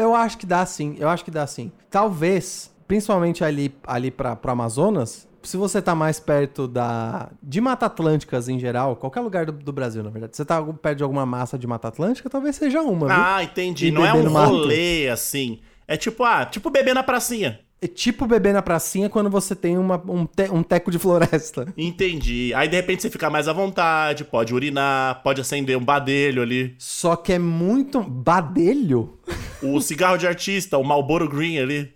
Eu 0.00 0.14
acho 0.14 0.38
que 0.38 0.46
dá 0.46 0.64
sim, 0.64 0.96
eu 0.98 1.08
acho 1.08 1.24
que 1.24 1.30
dá 1.30 1.46
sim. 1.46 1.70
Talvez, 1.90 2.72
principalmente 2.88 3.44
ali, 3.44 3.74
ali 3.86 4.10
pra, 4.10 4.34
pro 4.34 4.50
Amazonas, 4.52 5.28
se 5.44 5.56
você 5.56 5.80
tá 5.80 5.94
mais 5.94 6.18
perto 6.18 6.66
da. 6.66 7.30
de 7.42 7.60
Mata 7.60 7.86
Atlânticas 7.86 8.48
em 8.48 8.58
geral, 8.58 8.96
qualquer 8.96 9.20
lugar 9.20 9.46
do, 9.46 9.52
do 9.52 9.72
Brasil, 9.72 10.02
na 10.02 10.10
verdade. 10.10 10.36
Você 10.36 10.44
tá 10.44 10.62
perto 10.62 10.98
de 10.98 11.02
alguma 11.02 11.24
massa 11.24 11.58
de 11.58 11.66
Mata 11.66 11.88
Atlântica, 11.88 12.28
talvez 12.30 12.56
seja 12.56 12.82
uma, 12.82 13.06
viu? 13.06 13.16
Ah, 13.16 13.42
entendi. 13.42 13.88
E 13.88 13.90
não 13.90 14.04
é 14.04 14.12
um 14.12 14.28
rolê 14.28 15.08
assim. 15.08 15.60
É 15.86 15.96
tipo, 15.96 16.24
ah, 16.24 16.46
tipo 16.46 16.70
beber 16.70 16.94
na 16.94 17.02
pracinha. 17.02 17.60
É 17.84 17.86
tipo 17.86 18.26
beber 18.26 18.54
na 18.54 18.62
pracinha 18.62 19.10
quando 19.10 19.28
você 19.28 19.54
tem 19.54 19.76
uma, 19.76 20.02
um, 20.10 20.24
te- 20.24 20.50
um 20.50 20.62
teco 20.62 20.90
de 20.90 20.98
floresta. 20.98 21.70
Entendi. 21.76 22.50
Aí 22.54 22.66
de 22.66 22.76
repente 22.76 23.02
você 23.02 23.10
fica 23.10 23.28
mais 23.28 23.46
à 23.46 23.52
vontade, 23.52 24.24
pode 24.24 24.54
urinar, 24.54 25.22
pode 25.22 25.40
acender 25.42 25.76
um 25.76 25.84
badelho 25.84 26.40
ali. 26.40 26.74
Só 26.78 27.14
que 27.14 27.32
é 27.34 27.38
muito. 27.38 28.00
Badelho? 28.02 29.18
O 29.62 29.80
cigarro 29.82 30.16
de 30.16 30.26
artista, 30.26 30.78
o 30.78 30.82
Marlboro 30.84 31.28
Green 31.28 31.58
ali. 31.58 31.90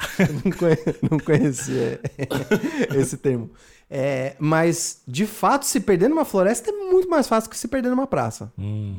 não, 0.45 0.53
conhe- 0.53 0.79
não 1.11 1.19
conhecia 1.19 2.01
esse 2.95 3.17
termo. 3.17 3.51
É, 3.91 4.37
mas, 4.39 5.01
de 5.09 5.25
fato, 5.25 5.65
se 5.65 5.81
perder 5.81 6.09
numa 6.11 6.27
floresta 6.27 6.69
é 6.71 6.73
muito 6.75 7.09
mais 7.09 7.27
fácil 7.27 7.49
que 7.49 7.57
se 7.57 7.67
perder 7.67 7.89
numa 7.89 8.07
praça. 8.07 8.53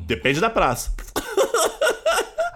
Depende 0.08 0.40
da 0.40 0.50
praça. 0.50 0.92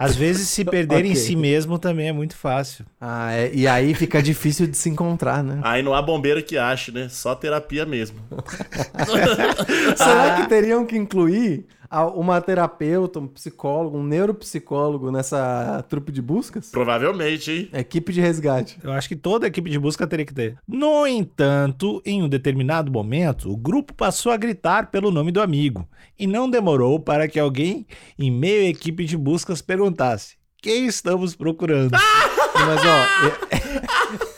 Às 0.05 0.17
vezes 0.17 0.49
se 0.49 0.65
perder 0.65 1.05
em 1.05 1.11
Ok. 1.13 1.17
si 1.17 1.37
mesmo 1.37 1.79
também 1.79 2.09
é 2.09 2.13
muito 2.13 2.37
fácil. 2.37 2.85
Ah, 3.01 3.33
é, 3.33 3.51
e 3.53 3.67
aí 3.67 3.95
fica 3.95 4.23
difícil 4.23 4.67
de 4.67 4.77
se 4.77 4.89
encontrar, 4.89 5.43
né? 5.43 5.61
Aí 5.63 5.83
não 5.83 5.95
há 5.95 6.03
bombeiro 6.03 6.43
que 6.43 6.57
ache, 6.59 6.93
né? 6.93 7.09
Só 7.09 7.35
terapia 7.35 7.87
mesmo. 7.87 8.19
Será 9.97 10.37
que 10.37 10.49
teriam 10.49 10.85
que 10.87 10.97
incluir 10.97 11.67
uma 12.03 12.41
terapeuta, 12.41 13.21
um 13.21 13.27
psicólogo, 13.27 13.99
um 13.99 14.03
neuropsicólogo 14.03 15.11
nessa 15.11 15.85
trupe 15.89 16.11
de 16.11 16.21
buscas? 16.21 16.71
Provavelmente, 16.71 17.51
hein? 17.51 17.69
Equipe 17.73 18.13
de 18.13 18.21
resgate. 18.21 18.79
Eu 18.83 18.93
acho 18.93 19.09
que 19.09 19.17
toda 19.17 19.47
equipe 19.47 19.71
de 19.71 19.79
busca 19.79 20.07
teria 20.07 20.27
que 20.27 20.35
ter. 20.35 20.57
No 20.67 21.07
entanto, 21.07 22.03
em 22.05 22.23
um 22.23 22.29
determinado 22.29 22.91
momento, 22.91 23.51
o 23.51 23.57
grupo 23.57 23.95
passou 23.95 24.33
a 24.33 24.37
gritar 24.37 24.91
pelo 24.91 25.11
nome 25.11 25.31
do 25.31 25.43
amigo. 25.43 25.89
E 26.19 26.27
não 26.27 26.49
demorou 26.49 26.99
para 27.01 27.29
que 27.29 27.39
alguém, 27.39 27.87
em 28.19 28.31
meio 28.31 28.67
à 28.67 28.69
equipe 28.69 29.05
de 29.05 29.17
buscas, 29.17 29.61
perguntasse: 29.61 30.37
Quem 30.63 30.87
estamos 30.87 31.35
procurando? 31.35 31.93
Mas, 32.55 32.81
ó, 32.85 33.27
eu, 33.27 34.21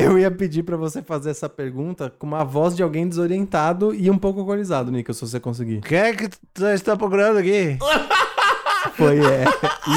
eu 0.00 0.18
ia 0.18 0.30
pedir 0.30 0.62
pra 0.62 0.76
você 0.76 1.02
fazer 1.02 1.30
essa 1.30 1.48
pergunta 1.48 2.12
com 2.18 2.26
uma 2.26 2.44
voz 2.44 2.74
de 2.76 2.82
alguém 2.82 3.08
desorientado 3.08 3.94
e 3.94 4.10
um 4.10 4.18
pouco 4.18 4.40
alcoolizado, 4.40 4.90
Nico, 4.90 5.12
se 5.14 5.20
você 5.20 5.38
conseguir. 5.40 5.80
Quem 5.82 5.98
é 5.98 6.12
que 6.14 6.28
tu 6.52 6.66
está 6.66 6.96
procurando 6.96 7.38
aqui? 7.38 7.76
Foi, 8.96 9.18
é. 9.18 9.44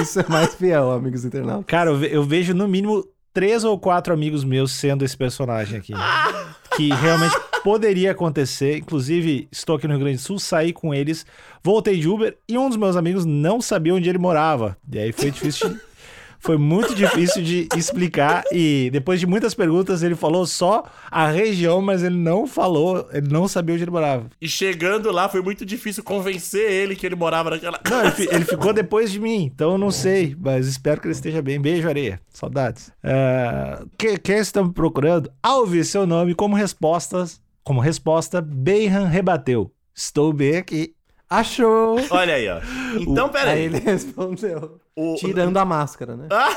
Isso 0.02 0.20
é 0.20 0.26
mais 0.30 0.54
fiel, 0.56 0.92
amigos 0.92 1.26
internautas. 1.26 1.66
Cara, 1.68 1.90
eu, 1.90 1.98
ve- 1.98 2.10
eu 2.12 2.24
vejo 2.24 2.54
no 2.54 2.68
mínimo 2.68 3.06
três 3.34 3.64
ou 3.64 3.78
quatro 3.80 4.14
amigos 4.14 4.44
meus 4.44 4.72
sendo 4.74 5.04
esse 5.04 5.16
personagem 5.18 5.78
aqui. 5.80 5.94
que 6.76 6.90
realmente 6.94 7.36
poderia 7.64 8.12
acontecer. 8.12 8.78
Inclusive, 8.78 9.48
estou 9.52 9.76
aqui 9.76 9.88
no 9.88 9.94
Rio 9.94 10.04
Grande 10.04 10.18
do 10.18 10.22
Sul, 10.24 10.40
saí 10.40 10.74
com 10.74 10.94
eles, 10.94 11.26
voltei 11.64 12.00
de 12.00 12.08
Uber 12.10 12.36
e 12.48 12.58
um 12.58 12.68
dos 12.68 12.78
meus 12.78 12.96
amigos 12.96 13.26
não 13.26 13.62
sabia 13.62 13.94
onde 13.94 14.10
ele 14.10 14.18
morava. 14.18 14.78
E 14.92 14.98
aí 15.00 15.12
foi 15.12 15.32
difícil 15.32 15.70
de- 15.70 15.80
Foi 16.44 16.58
muito 16.58 16.94
difícil 16.94 17.42
de 17.42 17.68
explicar 17.76 18.44
e 18.52 18.90
depois 18.92 19.18
de 19.20 19.26
muitas 19.26 19.54
perguntas 19.54 20.04
ele 20.04 20.14
falou 20.14 20.46
só 20.46 20.84
a 21.10 21.28
região, 21.28 21.82
mas 21.82 22.04
ele 22.04 22.18
não 22.18 22.46
falou, 22.46 23.08
ele 23.14 23.30
não 23.30 23.48
sabia 23.48 23.74
onde 23.76 23.84
ele 23.86 23.92
morava. 23.92 24.26
E 24.42 24.48
chegando 24.50 25.10
lá 25.10 25.30
foi 25.30 25.42
muito 25.42 25.66
difícil 25.66 26.04
convencer 26.04 26.70
ele 26.70 26.96
que 26.98 27.06
ele 27.06 27.16
morava 27.16 27.52
naquela 27.52 27.80
Não, 27.90 28.00
ele, 28.02 28.12
casa. 28.12 28.16
fi- 28.18 28.28
ele 28.36 28.44
ficou 28.46 28.74
depois 28.74 29.10
de 29.10 29.20
mim, 29.22 29.50
então 29.54 29.72
eu 29.72 29.78
não 29.78 29.90
sei, 29.90 30.36
mas 30.38 30.68
espero 30.68 31.00
que 31.00 31.08
ele 31.08 31.14
esteja 31.14 31.42
bem. 31.42 31.62
Beijo, 31.62 31.88
areia. 31.88 32.20
Saudades. 32.30 32.92
É, 33.02 33.80
que, 33.98 34.18
quem 34.18 34.38
estamos 34.40 34.74
procurando? 34.74 35.32
Ao 35.42 35.60
ouvir 35.60 35.86
seu 35.86 36.06
nome 36.06 36.36
como 36.36 36.56
respostas, 36.58 37.40
como 37.64 37.80
resposta, 37.80 38.42
Beyhan 38.42 39.06
rebateu. 39.06 39.72
Estou 39.96 40.34
bem 40.34 40.58
aqui. 40.58 40.94
Achou! 41.38 41.98
Olha 42.12 42.36
aí, 42.36 42.48
ó. 42.48 42.60
Então, 43.00 43.30
pera 43.30 43.52
Aí 43.52 43.60
aí. 43.60 43.66
ele 43.66 43.80
respondeu. 43.84 44.80
O- 44.96 45.16
Tirando 45.16 45.58
a 45.58 45.66
máscara, 45.66 46.16
né? 46.16 46.28
Ah, 46.32 46.56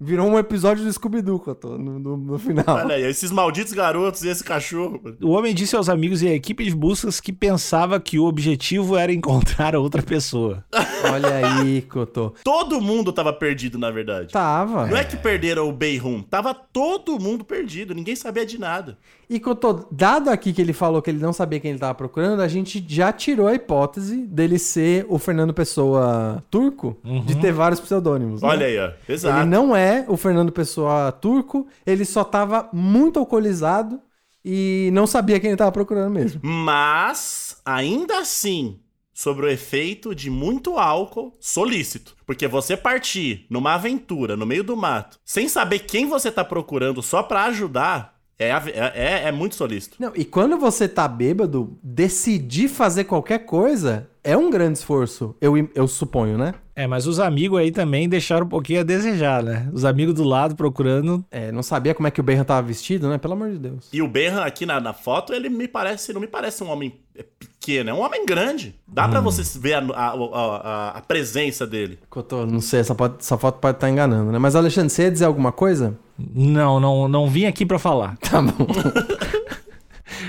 Virou 0.00 0.26
um 0.26 0.38
episódio 0.38 0.82
do 0.84 0.92
Scooby-Doo, 0.92 1.38
Cotô, 1.38 1.76
no, 1.78 1.98
no, 1.98 2.16
no 2.16 2.38
final. 2.38 2.64
olha 2.66 2.96
aí, 2.96 3.02
esses 3.04 3.30
malditos 3.30 3.72
garotos 3.74 4.22
e 4.22 4.28
esse 4.28 4.42
cachorro. 4.42 5.00
O 5.22 5.30
homem 5.30 5.54
disse 5.54 5.76
aos 5.76 5.88
amigos 5.88 6.22
e 6.22 6.28
à 6.28 6.32
equipe 6.34 6.64
de 6.64 6.74
buscas 6.74 7.20
que 7.20 7.30
pensava 7.32 8.00
que 8.00 8.18
o 8.18 8.24
objetivo 8.24 8.96
era 8.96 9.12
encontrar 9.12 9.76
outra 9.76 10.02
pessoa. 10.02 10.64
Olha 11.12 11.28
aí, 11.60 11.82
Cotô. 11.82 12.34
Todo 12.42 12.80
mundo 12.80 13.12
tava 13.12 13.32
perdido, 13.32 13.78
na 13.78 13.90
verdade. 13.90 14.32
Tava. 14.32 14.86
Não 14.86 14.96
é 14.96 15.04
que 15.04 15.16
perderam 15.16 15.68
o 15.68 15.72
Beihun, 15.72 16.22
tava 16.22 16.54
todo 16.54 17.20
mundo 17.20 17.44
perdido, 17.44 17.94
ninguém 17.94 18.16
sabia 18.16 18.46
de 18.46 18.58
nada. 18.58 18.98
E 19.28 19.40
Cotô, 19.40 19.86
dado 19.90 20.30
aqui 20.30 20.52
que 20.52 20.62
ele 20.62 20.72
falou 20.72 21.02
que 21.02 21.10
ele 21.10 21.18
não 21.18 21.32
sabia 21.32 21.58
quem 21.58 21.70
ele 21.72 21.80
tava 21.80 21.94
procurando, 21.94 22.40
a 22.40 22.48
gente 22.48 22.84
já 22.86 23.12
tirou 23.12 23.48
a 23.48 23.54
hipótese 23.54 24.18
dele 24.26 24.58
ser 24.58 25.04
o 25.08 25.18
Fernando 25.18 25.52
Pessoa 25.52 26.44
turco, 26.50 26.96
de 27.24 27.34
ter 27.36 27.52
vários 27.52 27.80
pseudônimos. 27.80 28.40
né? 28.40 28.48
Olha 28.48 28.66
aí, 28.66 28.78
ó. 28.78 28.92
Exato. 29.08 29.40
Ele 29.40 29.48
não 29.48 29.74
é 29.74 30.04
o 30.08 30.16
Fernando 30.16 30.52
Pessoa 30.52 31.10
turco, 31.10 31.66
ele 31.84 32.04
só 32.04 32.22
tava 32.22 32.68
muito 32.72 33.18
alcoolizado 33.18 34.00
e 34.44 34.90
não 34.92 35.08
sabia 35.08 35.40
quem 35.40 35.50
ele 35.50 35.56
tava 35.56 35.72
procurando 35.72 36.12
mesmo. 36.12 36.40
Mas, 36.44 37.60
ainda 37.64 38.20
assim, 38.20 38.78
sobre 39.12 39.46
o 39.46 39.48
efeito 39.48 40.14
de 40.14 40.30
muito 40.30 40.78
álcool 40.78 41.32
solícito. 41.40 42.14
Porque 42.26 42.46
você 42.46 42.76
partir 42.76 43.46
numa 43.50 43.74
aventura 43.74 44.36
no 44.36 44.44
meio 44.46 44.62
do 44.62 44.76
mato, 44.76 45.18
sem 45.24 45.48
saber 45.48 45.80
quem 45.80 46.06
você 46.06 46.30
tá 46.30 46.44
procurando 46.44 47.02
só 47.02 47.22
pra 47.22 47.44
ajudar, 47.44 48.15
é, 48.38 48.48
é, 48.50 48.92
é- 48.94 49.28
é 49.28 49.32
muito 49.32 49.54
solícito. 49.54 49.96
Não, 49.98 50.12
e 50.14 50.24
quando 50.24 50.58
você 50.58 50.88
tá 50.88 51.06
bêbado, 51.08 51.78
decidir 51.82 52.68
fazer 52.68 53.04
qualquer 53.04 53.40
coisa 53.40 54.08
é 54.22 54.36
um 54.36 54.50
grande 54.50 54.78
esforço, 54.78 55.36
eu, 55.40 55.54
eu 55.74 55.86
suponho, 55.86 56.36
né? 56.36 56.54
É, 56.74 56.86
mas 56.86 57.06
os 57.06 57.18
amigos 57.20 57.58
aí 57.58 57.70
também 57.70 58.08
deixaram 58.08 58.44
um 58.44 58.48
pouquinho 58.48 58.80
a 58.80 58.82
desejar, 58.82 59.42
né? 59.42 59.70
Os 59.72 59.84
amigos 59.84 60.14
do 60.14 60.24
lado 60.24 60.54
procurando. 60.54 61.24
É, 61.30 61.50
não 61.50 61.62
sabia 61.62 61.94
como 61.94 62.06
é 62.06 62.10
que 62.10 62.20
o 62.20 62.24
Berran 62.24 62.44
tava 62.44 62.66
vestido, 62.66 63.08
né? 63.08 63.16
Pelo 63.18 63.32
amor 63.34 63.50
de 63.52 63.58
Deus. 63.58 63.88
E 63.92 64.02
o 64.02 64.08
Berran 64.08 64.42
aqui 64.42 64.66
na, 64.66 64.78
na 64.80 64.92
foto, 64.92 65.32
ele 65.32 65.48
me 65.48 65.66
parece, 65.68 66.12
não 66.12 66.20
me 66.20 66.26
parece 66.26 66.62
um 66.62 66.68
homem 66.68 67.00
é, 67.18 67.24
pequeno, 67.38 67.90
é 67.90 67.94
um 67.94 68.00
homem 68.00 68.24
grande. 68.26 68.74
Dá 68.86 69.08
pra 69.08 69.20
você 69.20 69.42
ver 69.58 69.74
a, 69.74 69.78
a, 69.78 70.08
a- 70.12 70.90
a- 70.98 71.00
presença 71.02 71.66
dele. 71.66 71.98
Cotô, 72.10 72.46
não 72.46 72.60
sei, 72.60 72.80
essa, 72.80 72.94
pode- 72.94 73.16
essa 73.20 73.36
foto 73.36 73.58
pode 73.58 73.76
estar 73.76 73.90
enganando, 73.90 74.30
né? 74.32 74.38
Mas, 74.38 74.54
Alexandre, 74.54 74.90
você 74.90 75.02
ia 75.02 75.10
dizer 75.10 75.24
alguma 75.24 75.50
coisa? 75.52 75.98
Não, 76.18 76.78
não, 76.80 77.08
não 77.08 77.28
vim 77.28 77.44
aqui 77.46 77.64
pra 77.66 77.78
falar. 77.78 78.16
Tá 78.30 78.40
bom. 78.42 78.66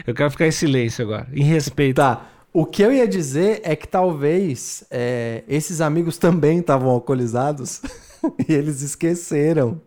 Eu 0.05 0.13
quero 0.13 0.31
ficar 0.31 0.47
em 0.47 0.51
silêncio 0.51 1.03
agora, 1.03 1.27
em 1.33 1.43
respeito. 1.43 1.97
tá. 1.97 2.25
O 2.53 2.65
que 2.65 2.81
eu 2.81 2.91
ia 2.91 3.07
dizer 3.07 3.61
é 3.63 3.75
que 3.75 3.87
talvez 3.87 4.83
é, 4.89 5.43
esses 5.47 5.79
amigos 5.81 6.17
também 6.17 6.59
estavam 6.59 6.89
alcoolizados 6.89 7.81
e 8.47 8.53
eles 8.53 8.81
esqueceram. 8.81 9.79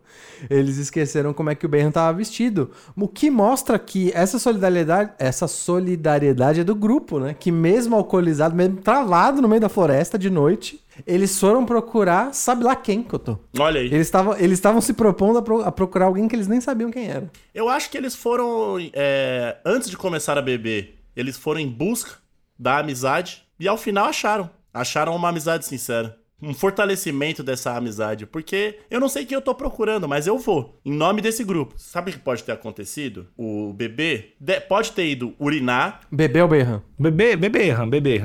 Eles 0.49 0.77
esqueceram 0.79 1.33
como 1.33 1.51
é 1.51 1.55
que 1.55 1.67
o 1.67 1.69
Berran 1.69 1.91
tava 1.91 2.17
vestido. 2.17 2.71
O 2.97 3.09
que 3.09 3.31
mostra 3.31 3.79
que 3.79 4.11
essa 4.15 4.39
solidariedade, 4.39 5.13
essa 5.19 5.47
solidariedade 5.49 6.61
é 6.61 6.65
do 6.65 6.75
grupo, 6.75 7.19
né? 7.19 7.35
Que 7.39 7.51
mesmo 7.51 7.97
alcoolizado, 7.97 8.55
mesmo 8.55 8.77
travado 8.77 9.43
no 9.43 9.49
meio 9.49 9.61
da 9.61 9.69
floresta 9.69 10.19
de 10.19 10.31
noite, 10.31 10.81
eles 11.07 11.39
foram 11.39 11.65
procurar, 11.67 12.33
sabe 12.35 12.63
lá 12.65 12.77
quem, 12.77 13.03
Cotô? 13.03 13.39
Olha 13.59 13.81
aí. 13.81 13.87
Eles 13.87 14.07
estavam 14.07 14.37
eles 14.37 14.61
se 14.83 14.93
propondo 14.93 15.39
a, 15.39 15.43
pro- 15.43 15.63
a 15.63 15.73
procurar 15.73 16.07
alguém 16.07 16.29
que 16.29 16.37
eles 16.37 16.47
nem 16.47 16.61
sabiam 16.61 16.91
quem 16.91 17.09
era. 17.09 17.31
Eu 17.55 17.69
acho 17.69 17.91
que 17.91 17.97
eles 17.97 18.15
foram, 18.15 18.77
é, 18.93 19.57
antes 19.65 19.91
de 19.91 19.97
começar 19.97 20.39
a 20.39 20.43
beber, 20.43 20.99
eles 21.17 21.37
foram 21.37 21.61
em 21.61 21.69
busca 21.69 22.13
da 22.59 22.79
amizade 22.79 23.43
e 23.59 23.67
ao 23.67 23.77
final 23.77 24.07
acharam. 24.07 24.49
Acharam 24.73 25.17
uma 25.17 25.29
amizade 25.31 25.65
sincera. 25.67 26.17
Um 26.43 26.55
fortalecimento 26.55 27.43
dessa 27.43 27.77
amizade. 27.77 28.27
Porque 28.27 28.79
eu 28.91 28.99
não 29.01 29.09
sei 29.09 29.25
quem 29.27 29.35
eu 29.35 29.43
tô 29.43 29.55
procurando, 29.55 30.09
mas 30.09 30.27
eu 30.27 30.39
vou. 30.39 30.81
Em 30.85 30.93
nome 30.93 31.21
desse 31.21 31.45
grupo. 31.45 31.75
Sabe 31.77 32.11
o 32.11 32.15
que 32.15 32.21
pode 32.21 32.43
ter 32.45 32.53
acontecido? 32.53 33.27
O 33.37 33.73
bebê 33.73 34.31
de- 34.41 34.61
pode 34.61 34.93
ter 34.93 35.07
ido 35.09 35.35
urinar. 35.39 36.01
Bebeu 36.11 36.47
o 36.47 36.49
Berran. 36.49 36.83
Bebê, 36.99 37.37
bebê, 37.37 37.71
Ram, 37.71 37.89
bebê. 37.89 38.23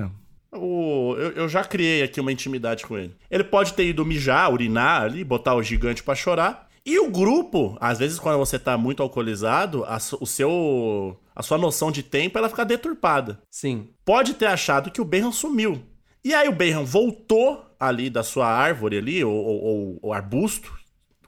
O, 0.52 1.16
eu, 1.18 1.32
eu 1.32 1.50
já 1.50 1.64
criei 1.64 2.02
aqui 2.04 2.22
uma 2.22 2.32
intimidade 2.32 2.86
com 2.86 2.98
ele. 2.98 3.14
Ele 3.30 3.44
pode 3.44 3.74
ter 3.74 3.86
ido 3.88 4.06
mijar, 4.06 4.52
urinar 4.52 5.02
ali, 5.02 5.24
botar 5.24 5.54
o 5.56 5.62
gigante 5.64 6.02
pra 6.02 6.16
chorar. 6.16 6.70
E 6.86 7.00
o 7.00 7.10
grupo, 7.10 7.76
às 7.82 7.98
vezes 8.00 8.20
quando 8.20 8.38
você 8.38 8.58
tá 8.60 8.78
muito 8.78 9.02
alcoolizado, 9.04 9.84
a, 9.86 9.98
o 10.22 10.26
seu, 10.26 11.18
a 11.36 11.42
sua 11.44 11.58
noção 11.58 11.92
de 11.92 12.04
tempo 12.04 12.38
ela 12.38 12.48
fica 12.48 12.64
deturpada. 12.64 13.42
Sim. 13.50 13.90
Pode 14.06 14.36
ter 14.36 14.46
achado 14.46 14.92
que 14.92 15.02
o 15.02 15.06
Benham 15.06 15.32
sumiu. 15.32 15.82
E 16.24 16.34
aí 16.34 16.48
o 16.48 16.52
Benham 16.54 16.86
voltou 16.86 17.65
ali 17.80 18.10
da 18.10 18.24
sua 18.24 18.48
árvore 18.48 18.98
ali, 18.98 19.24
ou, 19.24 19.34
ou- 19.34 20.00
ou- 20.02 20.14
arbusto, 20.14 20.78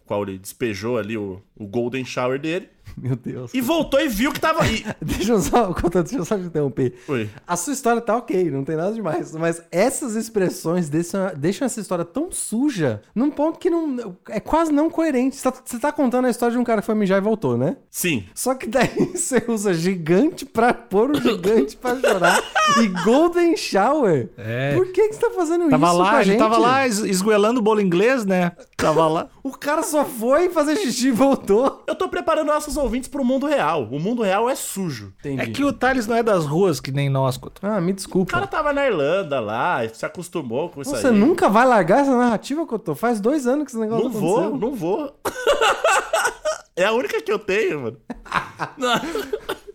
qual 0.05 0.23
ele 0.23 0.37
despejou 0.37 0.97
ali 0.97 1.17
o, 1.17 1.41
o 1.59 1.65
Golden 1.67 2.05
Shower 2.05 2.39
dele, 2.39 2.69
Meu 2.97 3.15
Deus. 3.15 3.53
e 3.53 3.59
voltou 3.61 3.99
e 3.99 4.07
viu 4.07 4.31
que 4.31 4.39
tava 4.39 4.63
aí. 4.63 4.85
Deixa 5.01 5.31
eu 5.33 5.39
só, 5.39 5.73
Cotô, 5.75 6.01
deixa 6.01 6.17
eu 6.17 6.25
só 6.25 6.37
te 6.37 6.43
interromper. 6.45 6.93
Oi. 7.07 7.29
A 7.45 7.55
sua 7.55 7.73
história 7.73 8.01
tá 8.01 8.15
ok, 8.15 8.49
não 8.49 8.63
tem 8.63 8.75
nada 8.75 8.91
demais. 8.93 9.33
Mas 9.35 9.61
essas 9.71 10.15
expressões 10.15 10.87
deixam, 10.89 11.31
deixam 11.35 11.65
essa 11.65 11.79
história 11.81 12.05
tão 12.05 12.31
suja 12.31 13.01
num 13.13 13.29
ponto 13.29 13.59
que 13.59 13.69
não 13.69 14.15
é 14.29 14.39
quase 14.39 14.71
não 14.71 14.89
coerente. 14.89 15.35
Você 15.35 15.51
tá, 15.51 15.57
você 15.63 15.79
tá 15.79 15.91
contando 15.91 16.25
a 16.25 16.29
história 16.29 16.53
de 16.53 16.57
um 16.59 16.63
cara 16.63 16.81
que 16.81 16.85
foi 16.85 16.95
mijar 16.95 17.17
e 17.17 17.21
voltou, 17.21 17.57
né? 17.57 17.77
Sim. 17.91 18.23
Só 18.33 18.55
que 18.55 18.67
daí 18.67 19.11
você 19.13 19.43
usa 19.47 19.73
gigante 19.73 20.45
pra 20.45 20.73
pôr 20.73 21.11
o 21.11 21.21
gigante 21.21 21.75
pra 21.75 21.99
chorar 21.99 22.41
e 22.81 22.87
Golden 23.03 23.55
Shower. 23.57 24.29
É. 24.37 24.73
Por 24.75 24.91
que, 24.91 25.09
que 25.09 25.13
você 25.13 25.19
tá 25.21 25.31
fazendo 25.31 25.69
Tava 25.69 25.87
isso? 25.87 25.97
lá, 25.97 26.09
com 26.11 26.15
a 26.15 26.23
gente 26.23 26.37
tava 26.39 26.57
lá 26.57 26.87
es- 26.87 26.99
esgoelando 26.99 27.59
o 27.59 27.63
bolo 27.63 27.81
inglês, 27.81 28.25
né? 28.25 28.53
Tava 28.75 29.07
lá. 29.07 29.29
O 29.43 29.51
cara 29.51 29.83
só 29.83 30.05
foi 30.05 30.49
fazer 30.49 30.77
xixi 30.77 31.07
e 31.09 31.11
voltou. 31.11 31.46
Eu 31.53 31.95
tô 31.95 32.07
preparando 32.09 32.47
nossos 32.47 32.77
ouvintes 32.77 33.07
pro 33.09 33.23
mundo 33.23 33.45
real. 33.45 33.87
O 33.91 33.99
mundo 33.99 34.21
real 34.21 34.49
é 34.49 34.55
sujo. 34.55 35.13
Entendi. 35.19 35.41
É 35.41 35.45
que 35.47 35.63
o 35.63 35.71
Thales 35.73 36.07
não 36.07 36.15
é 36.15 36.23
das 36.23 36.45
ruas 36.45 36.79
que 36.79 36.91
nem 36.91 37.09
nós, 37.09 37.37
Couto. 37.37 37.61
Ah, 37.65 37.79
me 37.81 37.91
O 37.91 37.95
desculpa. 37.95 38.31
cara 38.31 38.47
tava 38.47 38.73
na 38.73 38.85
Irlanda 38.85 39.39
lá, 39.39 39.87
se 39.89 40.05
acostumou 40.05 40.69
com 40.69 40.81
isso 40.81 40.91
Você 40.91 41.07
aí. 41.07 41.13
nunca 41.13 41.47
vai 41.49 41.65
largar 41.65 41.99
essa 42.01 42.15
narrativa, 42.17 42.65
Cotô? 42.65 42.95
Faz 42.95 43.19
dois 43.19 43.45
anos 43.47 43.65
que 43.65 43.71
esse 43.71 43.79
negócio 43.79 44.05
Não 44.05 44.11
tá 44.11 44.19
vou, 44.19 44.57
não 44.57 44.73
vou. 44.73 45.13
é 46.75 46.85
a 46.85 46.91
única 46.93 47.21
que 47.21 47.31
eu 47.31 47.39
tenho, 47.39 47.81
mano. 47.81 47.97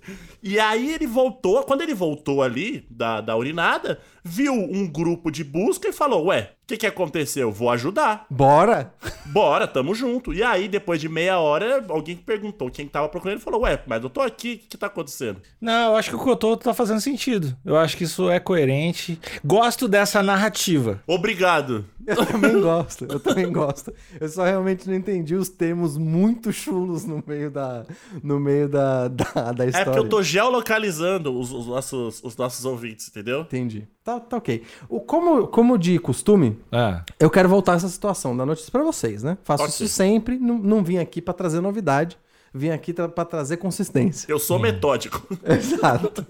e 0.42 0.58
aí 0.58 0.92
ele 0.92 1.06
voltou, 1.06 1.62
quando 1.62 1.82
ele 1.82 1.94
voltou 1.94 2.42
ali 2.42 2.86
da, 3.02 3.20
da 3.20 3.36
urinada, 3.36 3.98
viu 4.22 4.52
um 4.54 4.86
grupo 4.86 5.28
de 5.28 5.42
busca 5.42 5.88
e 5.88 5.92
falou: 5.92 6.26
Ué, 6.26 6.52
o 6.62 6.66
que, 6.68 6.76
que 6.76 6.86
aconteceu? 6.86 7.50
Vou 7.50 7.68
ajudar. 7.70 8.24
Bora! 8.30 8.94
Bora, 9.26 9.66
tamo 9.66 9.92
junto. 9.94 10.32
E 10.32 10.40
aí, 10.42 10.68
depois 10.68 11.00
de 11.00 11.08
meia 11.08 11.38
hora, 11.40 11.84
alguém 11.88 12.16
perguntou 12.16 12.70
quem 12.70 12.86
tava 12.86 13.08
procurando 13.08 13.38
e 13.38 13.42
falou: 13.42 13.62
Ué, 13.62 13.82
mas 13.88 14.02
eu 14.04 14.08
tô 14.08 14.20
aqui, 14.20 14.52
o 14.54 14.58
que, 14.58 14.66
que 14.68 14.78
tá 14.78 14.86
acontecendo? 14.86 15.40
Não, 15.60 15.90
eu 15.90 15.96
acho 15.96 16.10
que 16.10 16.16
o 16.16 16.18
Cotô 16.20 16.56
tá 16.56 16.72
fazendo 16.72 17.00
sentido. 17.00 17.56
Eu 17.64 17.76
acho 17.76 17.96
que 17.96 18.04
isso 18.04 18.30
é 18.30 18.38
coerente. 18.38 19.18
Gosto 19.44 19.88
dessa 19.88 20.22
narrativa. 20.22 21.02
Obrigado. 21.06 21.84
Eu 22.04 22.26
também 22.26 22.60
gosto, 22.60 23.04
eu 23.08 23.20
também 23.20 23.50
gosto. 23.52 23.92
Eu 24.20 24.28
só 24.28 24.42
realmente 24.44 24.88
não 24.88 24.94
entendi 24.96 25.36
os 25.36 25.48
termos 25.48 25.96
muito 25.96 26.52
chulos 26.52 27.04
no 27.04 27.22
meio 27.24 27.48
da, 27.48 27.84
no 28.24 28.40
meio 28.40 28.68
da, 28.68 29.06
da, 29.06 29.52
da 29.52 29.64
É 29.64 29.68
história. 29.68 29.84
porque 29.84 29.98
eu 30.00 30.08
tô 30.08 30.20
geolocalizando 30.20 31.32
os, 31.38 31.52
os 31.52 31.66
nossos, 31.68 32.20
os 32.24 32.36
nossos 32.36 32.64
ouvintes, 32.64 32.91
entendeu? 33.10 33.40
Entendi. 33.42 33.86
Tá, 34.04 34.18
tá 34.20 34.36
ok. 34.36 34.62
O, 34.88 35.00
como, 35.00 35.46
como 35.48 35.78
de 35.78 35.98
costume, 35.98 36.58
Ah, 36.70 37.04
eu 37.18 37.30
quero 37.30 37.48
voltar 37.48 37.74
essa 37.76 37.88
situação 37.88 38.36
da 38.36 38.44
notícia 38.44 38.70
pra 38.70 38.82
vocês, 38.82 39.22
né? 39.22 39.38
Faço 39.44 39.62
Ok. 39.64 39.74
isso 39.74 39.88
sempre, 39.88 40.38
não, 40.38 40.58
não 40.58 40.82
vim 40.84 40.98
aqui 40.98 41.20
pra 41.22 41.32
trazer 41.34 41.60
novidade, 41.60 42.18
vim 42.54 42.70
aqui 42.70 42.92
pra 42.92 43.24
trazer 43.24 43.56
consistência. 43.56 44.26
Eu 44.30 44.38
sou 44.38 44.58
metódico. 44.58 45.26
Exato. 45.44 46.26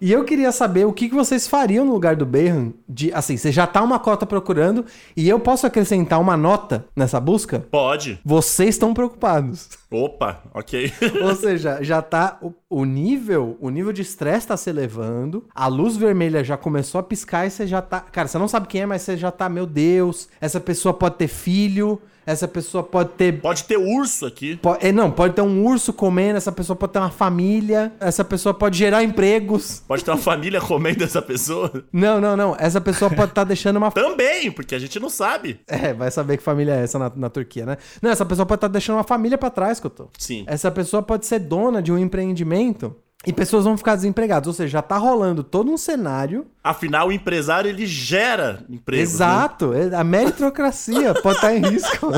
E 0.00 0.12
eu 0.12 0.24
queria 0.24 0.52
saber 0.52 0.84
o 0.84 0.92
que, 0.92 1.08
que 1.08 1.14
vocês 1.14 1.46
fariam 1.48 1.84
no 1.84 1.92
lugar 1.92 2.14
do 2.14 2.26
Berran 2.26 2.72
de, 2.88 3.12
assim, 3.12 3.36
você 3.36 3.50
já 3.50 3.66
tá 3.66 3.82
uma 3.82 3.98
cota 3.98 4.24
procurando 4.24 4.84
e 5.16 5.28
eu 5.28 5.40
posso 5.40 5.66
acrescentar 5.66 6.20
uma 6.20 6.36
nota 6.36 6.86
nessa 6.94 7.18
busca? 7.18 7.60
Pode. 7.70 8.20
Vocês 8.24 8.70
estão 8.70 8.94
preocupados. 8.94 9.68
Opa, 9.90 10.42
ok. 10.54 10.92
Ou 11.22 11.34
seja, 11.34 11.82
já 11.82 12.00
tá 12.00 12.38
o, 12.40 12.52
o 12.68 12.84
nível, 12.84 13.56
o 13.60 13.70
nível 13.70 13.92
de 13.92 14.02
estresse 14.02 14.46
tá 14.46 14.56
se 14.56 14.70
elevando, 14.70 15.44
a 15.54 15.66
luz 15.66 15.96
vermelha 15.96 16.44
já 16.44 16.56
começou 16.56 17.00
a 17.00 17.02
piscar 17.02 17.46
e 17.46 17.50
você 17.50 17.66
já 17.66 17.82
tá, 17.82 18.00
cara, 18.00 18.28
você 18.28 18.38
não 18.38 18.46
sabe 18.48 18.68
quem 18.68 18.82
é, 18.82 18.86
mas 18.86 19.02
você 19.02 19.16
já 19.16 19.30
tá, 19.32 19.48
meu 19.48 19.66
Deus, 19.66 20.28
essa 20.40 20.60
pessoa 20.60 20.94
pode 20.94 21.16
ter 21.16 21.28
filho, 21.28 22.00
essa 22.26 22.46
pessoa 22.46 22.82
pode 22.82 23.10
ter 23.10 23.40
Pode 23.40 23.64
ter 23.64 23.76
urso 23.76 24.26
aqui. 24.26 24.56
po- 24.56 24.76
é, 24.80 24.92
não, 24.92 25.10
pode 25.10 25.34
ter 25.34 25.42
um 25.42 25.64
urso 25.66 25.92
comendo, 25.92 26.36
essa 26.36 26.52
pessoa 26.52 26.76
pode 26.76 26.92
ter 26.92 26.98
uma 26.98 27.10
família, 27.10 27.92
essa 28.00 28.24
pessoa 28.24 28.52
pode 28.54 28.78
gerar 28.78 29.02
empregos. 29.02 29.82
Pode 29.86 30.04
ter 30.04 30.10
uma 30.10 30.16
família 30.18 30.60
comendo 30.60 31.02
essa 31.04 31.20
pessoa. 31.22 31.84
Não, 31.92 32.20
não, 32.20 32.36
não. 32.36 32.56
Essa 32.58 32.80
pessoa 32.80 33.10
pode 33.10 33.30
estar 33.32 33.44
deixando 33.44 33.76
uma. 33.76 33.90
Também, 33.92 34.50
porque 34.50 34.74
a 34.74 34.78
gente 34.78 34.98
não 35.00 35.08
sabe. 35.10 35.60
É, 35.66 35.92
vai 35.92 36.10
saber 36.10 36.36
que 36.36 36.42
família 36.42 36.74
é 36.74 36.82
essa 36.84 36.98
na, 36.98 37.10
na 37.14 37.30
Turquia, 37.30 37.64
né? 37.66 37.76
Não, 38.00 38.10
essa 38.10 38.24
pessoa 38.24 38.46
pode 38.46 38.58
estar 38.58 38.68
deixando 38.68 38.96
uma 38.96 39.04
família 39.04 39.38
pra 39.38 39.50
trás, 39.50 39.80
que 39.80 39.86
eu 39.86 39.90
tô. 39.90 40.08
Sim. 40.18 40.44
Essa 40.46 40.70
pessoa 40.70 41.02
pode 41.02 41.26
ser 41.26 41.38
dona 41.40 41.82
de 41.82 41.90
um 41.92 41.98
empreendimento 41.98 42.94
e 43.26 43.32
pessoas 43.32 43.64
vão 43.64 43.76
ficar 43.76 43.96
desempregadas. 43.96 44.46
Ou 44.46 44.52
seja, 44.54 44.68
já 44.68 44.82
tá 44.82 44.96
rolando 44.96 45.42
todo 45.44 45.70
um 45.70 45.76
cenário. 45.76 46.46
Afinal, 46.64 47.08
o 47.08 47.12
empresário 47.12 47.68
ele 47.68 47.86
gera 47.86 48.64
emprego. 48.68 49.02
Exato. 49.02 49.72
é- 49.74 49.94
A 49.94 50.02
meritocracia 50.04 51.12
pode 51.22 51.36
estar 51.36 51.54
em 51.54 51.60
risco 51.60 52.10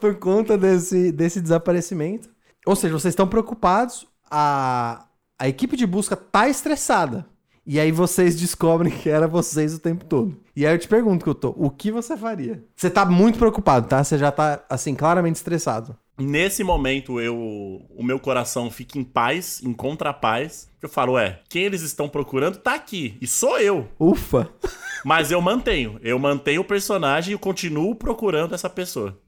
por 0.00 0.14
conta 0.16 0.56
desse, 0.56 1.10
desse 1.12 1.40
desaparecimento. 1.40 2.28
Ou 2.66 2.76
seja, 2.76 2.92
vocês 2.98 3.12
estão 3.12 3.26
preocupados, 3.26 4.06
a, 4.30 5.04
a 5.38 5.48
equipe 5.48 5.76
de 5.76 5.86
busca 5.86 6.14
tá 6.14 6.48
estressada. 6.48 7.26
E 7.66 7.78
aí 7.78 7.92
vocês 7.92 8.36
descobrem 8.38 8.92
que 8.92 9.08
era 9.08 9.28
vocês 9.28 9.74
o 9.74 9.78
tempo 9.78 10.04
todo. 10.04 10.36
E 10.56 10.66
aí 10.66 10.74
eu 10.74 10.78
te 10.78 10.88
pergunto, 10.88 11.22
que 11.24 11.30
eu 11.30 11.34
tô, 11.34 11.54
o 11.56 11.70
que 11.70 11.92
você 11.92 12.16
faria? 12.16 12.64
Você 12.74 12.90
tá 12.90 13.04
muito 13.04 13.38
preocupado, 13.38 13.86
tá? 13.86 14.02
Você 14.02 14.18
já 14.18 14.32
tá, 14.32 14.64
assim, 14.68 14.94
claramente 14.94 15.36
estressado. 15.36 15.96
Nesse 16.20 16.62
momento, 16.62 17.18
eu, 17.18 17.34
o 17.34 18.02
meu 18.02 18.18
coração 18.18 18.70
fica 18.70 18.98
em 18.98 19.04
paz, 19.04 19.62
encontra 19.64 20.10
a 20.10 20.14
paz. 20.14 20.70
Eu 20.82 20.88
falo, 20.88 21.18
é, 21.18 21.40
quem 21.48 21.64
eles 21.64 21.80
estão 21.80 22.08
procurando 22.08 22.58
tá 22.58 22.74
aqui. 22.74 23.16
E 23.20 23.26
sou 23.26 23.58
eu. 23.58 23.88
Ufa! 23.98 24.50
Mas 25.04 25.30
eu 25.30 25.40
mantenho. 25.40 25.98
Eu 26.02 26.18
mantenho 26.18 26.60
o 26.60 26.64
personagem 26.64 27.34
e 27.34 27.38
continuo 27.38 27.94
procurando 27.94 28.54
essa 28.54 28.68
pessoa. 28.68 29.18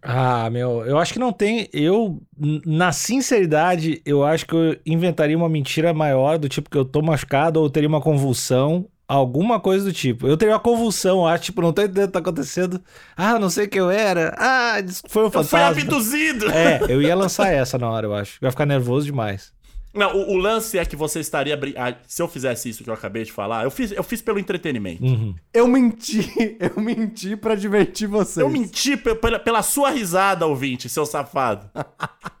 Ah, 0.00 0.48
meu, 0.50 0.84
eu 0.86 0.98
acho 0.98 1.12
que 1.12 1.18
não 1.18 1.32
tem. 1.32 1.68
Eu, 1.72 2.22
na 2.64 2.92
sinceridade, 2.92 4.00
eu 4.06 4.24
acho 4.24 4.46
que 4.46 4.54
eu 4.54 4.78
inventaria 4.86 5.36
uma 5.36 5.48
mentira 5.48 5.92
maior, 5.92 6.38
do 6.38 6.48
tipo 6.48 6.70
que 6.70 6.78
eu 6.78 6.84
tô 6.84 7.02
machucado 7.02 7.60
ou 7.60 7.68
teria 7.68 7.88
uma 7.88 8.00
convulsão, 8.00 8.86
alguma 9.14 9.58
coisa 9.58 9.84
do 9.84 9.92
tipo. 9.92 10.26
Eu 10.26 10.36
teria 10.36 10.54
uma 10.54 10.60
convulsão, 10.60 11.26
acho, 11.26 11.44
tipo, 11.44 11.60
não 11.62 11.72
tô 11.72 11.82
entendendo 11.82 12.04
o 12.04 12.06
que 12.08 12.12
tá 12.12 12.18
acontecendo. 12.20 12.80
Ah, 13.16 13.38
não 13.38 13.50
sei 13.50 13.66
quem 13.66 13.80
eu 13.80 13.90
era. 13.90 14.34
Ah, 14.38 14.76
foi 15.08 15.26
um 15.26 15.30
fantasma. 15.30 15.66
abduzido! 15.82 16.50
É, 16.50 16.80
eu 16.88 17.02
ia 17.02 17.14
lançar 17.14 17.52
essa 17.52 17.76
na 17.78 17.90
hora, 17.90 18.06
eu 18.06 18.14
acho. 18.14 18.38
Eu 18.40 18.46
ia 18.46 18.50
ficar 18.52 18.66
nervoso 18.66 19.06
demais. 19.06 19.52
Não, 19.92 20.14
o, 20.16 20.34
o 20.34 20.36
lance 20.36 20.78
é 20.78 20.84
que 20.84 20.94
você 20.94 21.18
estaria. 21.18 21.56
brin- 21.56 21.74
ah, 21.76 21.92
se 22.06 22.22
eu 22.22 22.28
fizesse 22.28 22.68
isso 22.68 22.84
que 22.84 22.88
eu 22.90 22.94
acabei 22.94 23.24
de 23.24 23.32
falar, 23.32 23.64
eu 23.64 23.70
fiz, 23.72 23.90
eu 23.90 24.04
fiz 24.04 24.22
pelo 24.22 24.38
entretenimento. 24.38 25.02
Uhum. 25.04 25.34
Eu 25.52 25.66
menti, 25.66 26.30
eu 26.60 26.80
menti 26.80 27.34
pra 27.34 27.56
divertir 27.56 28.06
vocês. 28.06 28.36
Eu 28.36 28.48
menti 28.48 28.96
pe- 28.96 29.16
pela, 29.16 29.40
pela 29.40 29.62
sua 29.62 29.90
risada, 29.90 30.46
ouvinte, 30.46 30.88
seu 30.88 31.04
safado. 31.04 31.68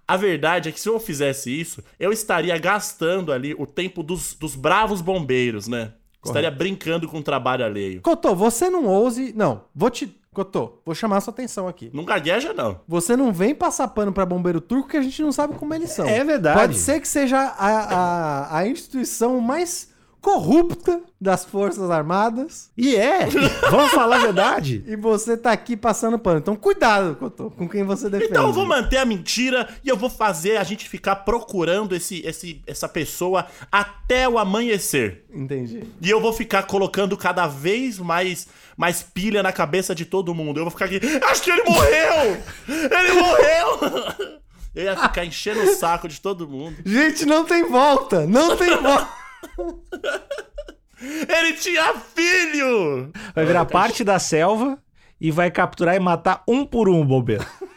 A 0.06 0.16
verdade 0.16 0.68
é 0.68 0.72
que 0.72 0.80
se 0.80 0.88
eu 0.88 1.00
fizesse 1.00 1.50
isso, 1.50 1.82
eu 1.98 2.12
estaria 2.12 2.56
gastando 2.58 3.32
ali 3.32 3.52
o 3.58 3.66
tempo 3.66 4.02
dos, 4.04 4.34
dos 4.34 4.54
bravos 4.54 5.00
bombeiros, 5.00 5.66
né? 5.66 5.92
Estaria 6.24 6.50
brincando 6.50 7.08
com 7.08 7.18
o 7.18 7.22
trabalho 7.22 7.64
alheio. 7.64 8.00
Cotô, 8.02 8.34
você 8.34 8.68
não 8.68 8.86
ouse. 8.86 9.32
Não, 9.34 9.62
vou 9.74 9.90
te. 9.90 10.16
Cotô, 10.32 10.80
vou 10.86 10.94
chamar 10.94 11.20
sua 11.20 11.32
atenção 11.32 11.66
aqui. 11.66 11.90
Não 11.92 12.04
gagueja, 12.04 12.52
não. 12.52 12.80
Você 12.86 13.16
não 13.16 13.32
vem 13.32 13.52
passar 13.52 13.88
pano 13.88 14.12
pra 14.12 14.24
bombeiro 14.24 14.60
turco 14.60 14.88
que 14.90 14.96
a 14.96 15.02
gente 15.02 15.20
não 15.22 15.32
sabe 15.32 15.56
como 15.56 15.74
eles 15.74 15.90
são. 15.90 16.06
É 16.06 16.22
verdade. 16.22 16.58
Pode 16.60 16.78
ser 16.78 17.00
que 17.00 17.08
seja 17.08 17.38
a, 17.38 17.48
a, 17.58 18.58
a 18.58 18.66
instituição 18.68 19.40
mais 19.40 19.89
corrupta 20.20 21.00
das 21.20 21.44
Forças 21.44 21.90
Armadas 21.90 22.70
E 22.76 22.94
é, 22.96 23.26
vamos 23.70 23.90
falar 23.90 24.16
a 24.16 24.18
verdade. 24.20 24.84
e 24.88 24.96
você 24.96 25.36
tá 25.36 25.52
aqui 25.52 25.76
passando 25.76 26.18
pano. 26.18 26.38
Então 26.38 26.56
cuidado, 26.56 27.16
Cotô, 27.16 27.50
com 27.50 27.68
quem 27.68 27.84
você 27.84 28.08
defende. 28.08 28.30
Então 28.30 28.46
eu 28.46 28.52
vou 28.52 28.66
manter 28.66 28.98
a 28.98 29.04
mentira 29.04 29.68
e 29.84 29.88
eu 29.88 29.96
vou 29.96 30.10
fazer 30.10 30.56
a 30.56 30.64
gente 30.64 30.88
ficar 30.88 31.16
procurando 31.16 31.94
esse, 31.94 32.20
esse, 32.26 32.62
essa 32.66 32.88
pessoa 32.88 33.46
até 33.70 34.28
o 34.28 34.38
amanhecer. 34.38 35.24
Entendi. 35.32 35.84
E 36.00 36.10
eu 36.10 36.20
vou 36.20 36.32
ficar 36.32 36.64
colocando 36.64 37.16
cada 37.16 37.46
vez 37.46 37.98
mais, 37.98 38.46
mais 38.76 39.02
pilha 39.02 39.42
na 39.42 39.52
cabeça 39.52 39.94
de 39.94 40.04
todo 40.04 40.34
mundo. 40.34 40.58
Eu 40.58 40.64
vou 40.64 40.70
ficar 40.70 40.86
aqui, 40.86 41.00
acho 41.24 41.42
que 41.42 41.50
ele 41.50 41.62
morreu! 41.64 42.42
Ele 42.68 43.12
morreu! 43.12 44.40
Eu 44.72 44.84
ia 44.84 44.96
ficar 44.96 45.24
enchendo 45.24 45.62
o 45.62 45.74
saco 45.74 46.06
de 46.06 46.20
todo 46.20 46.46
mundo. 46.46 46.76
Gente, 46.86 47.26
não 47.26 47.44
tem 47.44 47.68
volta! 47.68 48.24
Não 48.24 48.56
tem 48.56 48.76
volta! 48.76 49.19
Ele 51.00 51.54
tinha 51.54 51.94
filho! 51.94 53.10
Vai 53.34 53.46
virar 53.46 53.64
parte 53.64 54.04
da 54.04 54.18
selva 54.18 54.78
e 55.20 55.30
vai 55.30 55.50
capturar 55.50 55.96
e 55.96 56.00
matar 56.00 56.42
um 56.46 56.66
por 56.66 56.88
um 56.88 57.00
o 57.00 57.04
bombeiro. 57.04 57.46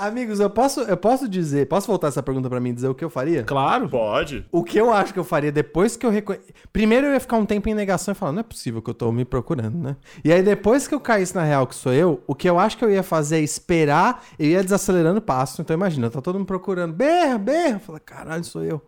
Amigos, 0.00 0.40
eu 0.40 0.48
posso, 0.48 0.80
eu 0.80 0.96
posso 0.96 1.28
dizer. 1.28 1.68
Posso 1.68 1.86
voltar 1.86 2.08
essa 2.08 2.22
pergunta 2.22 2.48
pra 2.48 2.58
mim 2.58 2.70
e 2.70 2.72
dizer 2.72 2.88
o 2.88 2.94
que 2.94 3.04
eu 3.04 3.10
faria? 3.10 3.44
Claro. 3.44 3.86
Pode. 3.86 4.46
O 4.50 4.64
que 4.64 4.78
eu 4.78 4.90
acho 4.90 5.12
que 5.12 5.18
eu 5.18 5.24
faria 5.24 5.52
depois 5.52 5.94
que 5.94 6.06
eu 6.06 6.10
reconhe... 6.10 6.40
Primeiro 6.72 7.08
eu 7.08 7.12
ia 7.12 7.20
ficar 7.20 7.36
um 7.36 7.44
tempo 7.44 7.68
em 7.68 7.74
negação 7.74 8.12
e 8.12 8.14
falar, 8.14 8.32
não 8.32 8.40
é 8.40 8.42
possível 8.42 8.80
que 8.80 8.88
eu 8.88 8.94
tô 8.94 9.12
me 9.12 9.26
procurando, 9.26 9.76
né? 9.76 9.96
E 10.24 10.32
aí 10.32 10.42
depois 10.42 10.88
que 10.88 10.94
eu 10.94 11.00
caísse 11.00 11.34
na 11.34 11.42
real 11.42 11.66
que 11.66 11.74
sou 11.74 11.92
eu, 11.92 12.22
o 12.26 12.34
que 12.34 12.48
eu 12.48 12.58
acho 12.58 12.78
que 12.78 12.84
eu 12.84 12.90
ia 12.90 13.02
fazer 13.02 13.36
é 13.36 13.40
esperar, 13.40 14.24
eu 14.38 14.46
ia 14.46 14.62
desacelerando 14.62 15.18
o 15.18 15.22
passo. 15.22 15.60
Então 15.60 15.74
imagina, 15.74 16.08
tá 16.08 16.22
todo 16.22 16.38
mundo 16.38 16.46
procurando, 16.46 16.94
berra, 16.94 17.36
berra. 17.36 17.76
Eu 17.76 17.80
falei, 17.80 18.00
caralho, 18.00 18.44
sou 18.44 18.64
eu. 18.64 18.80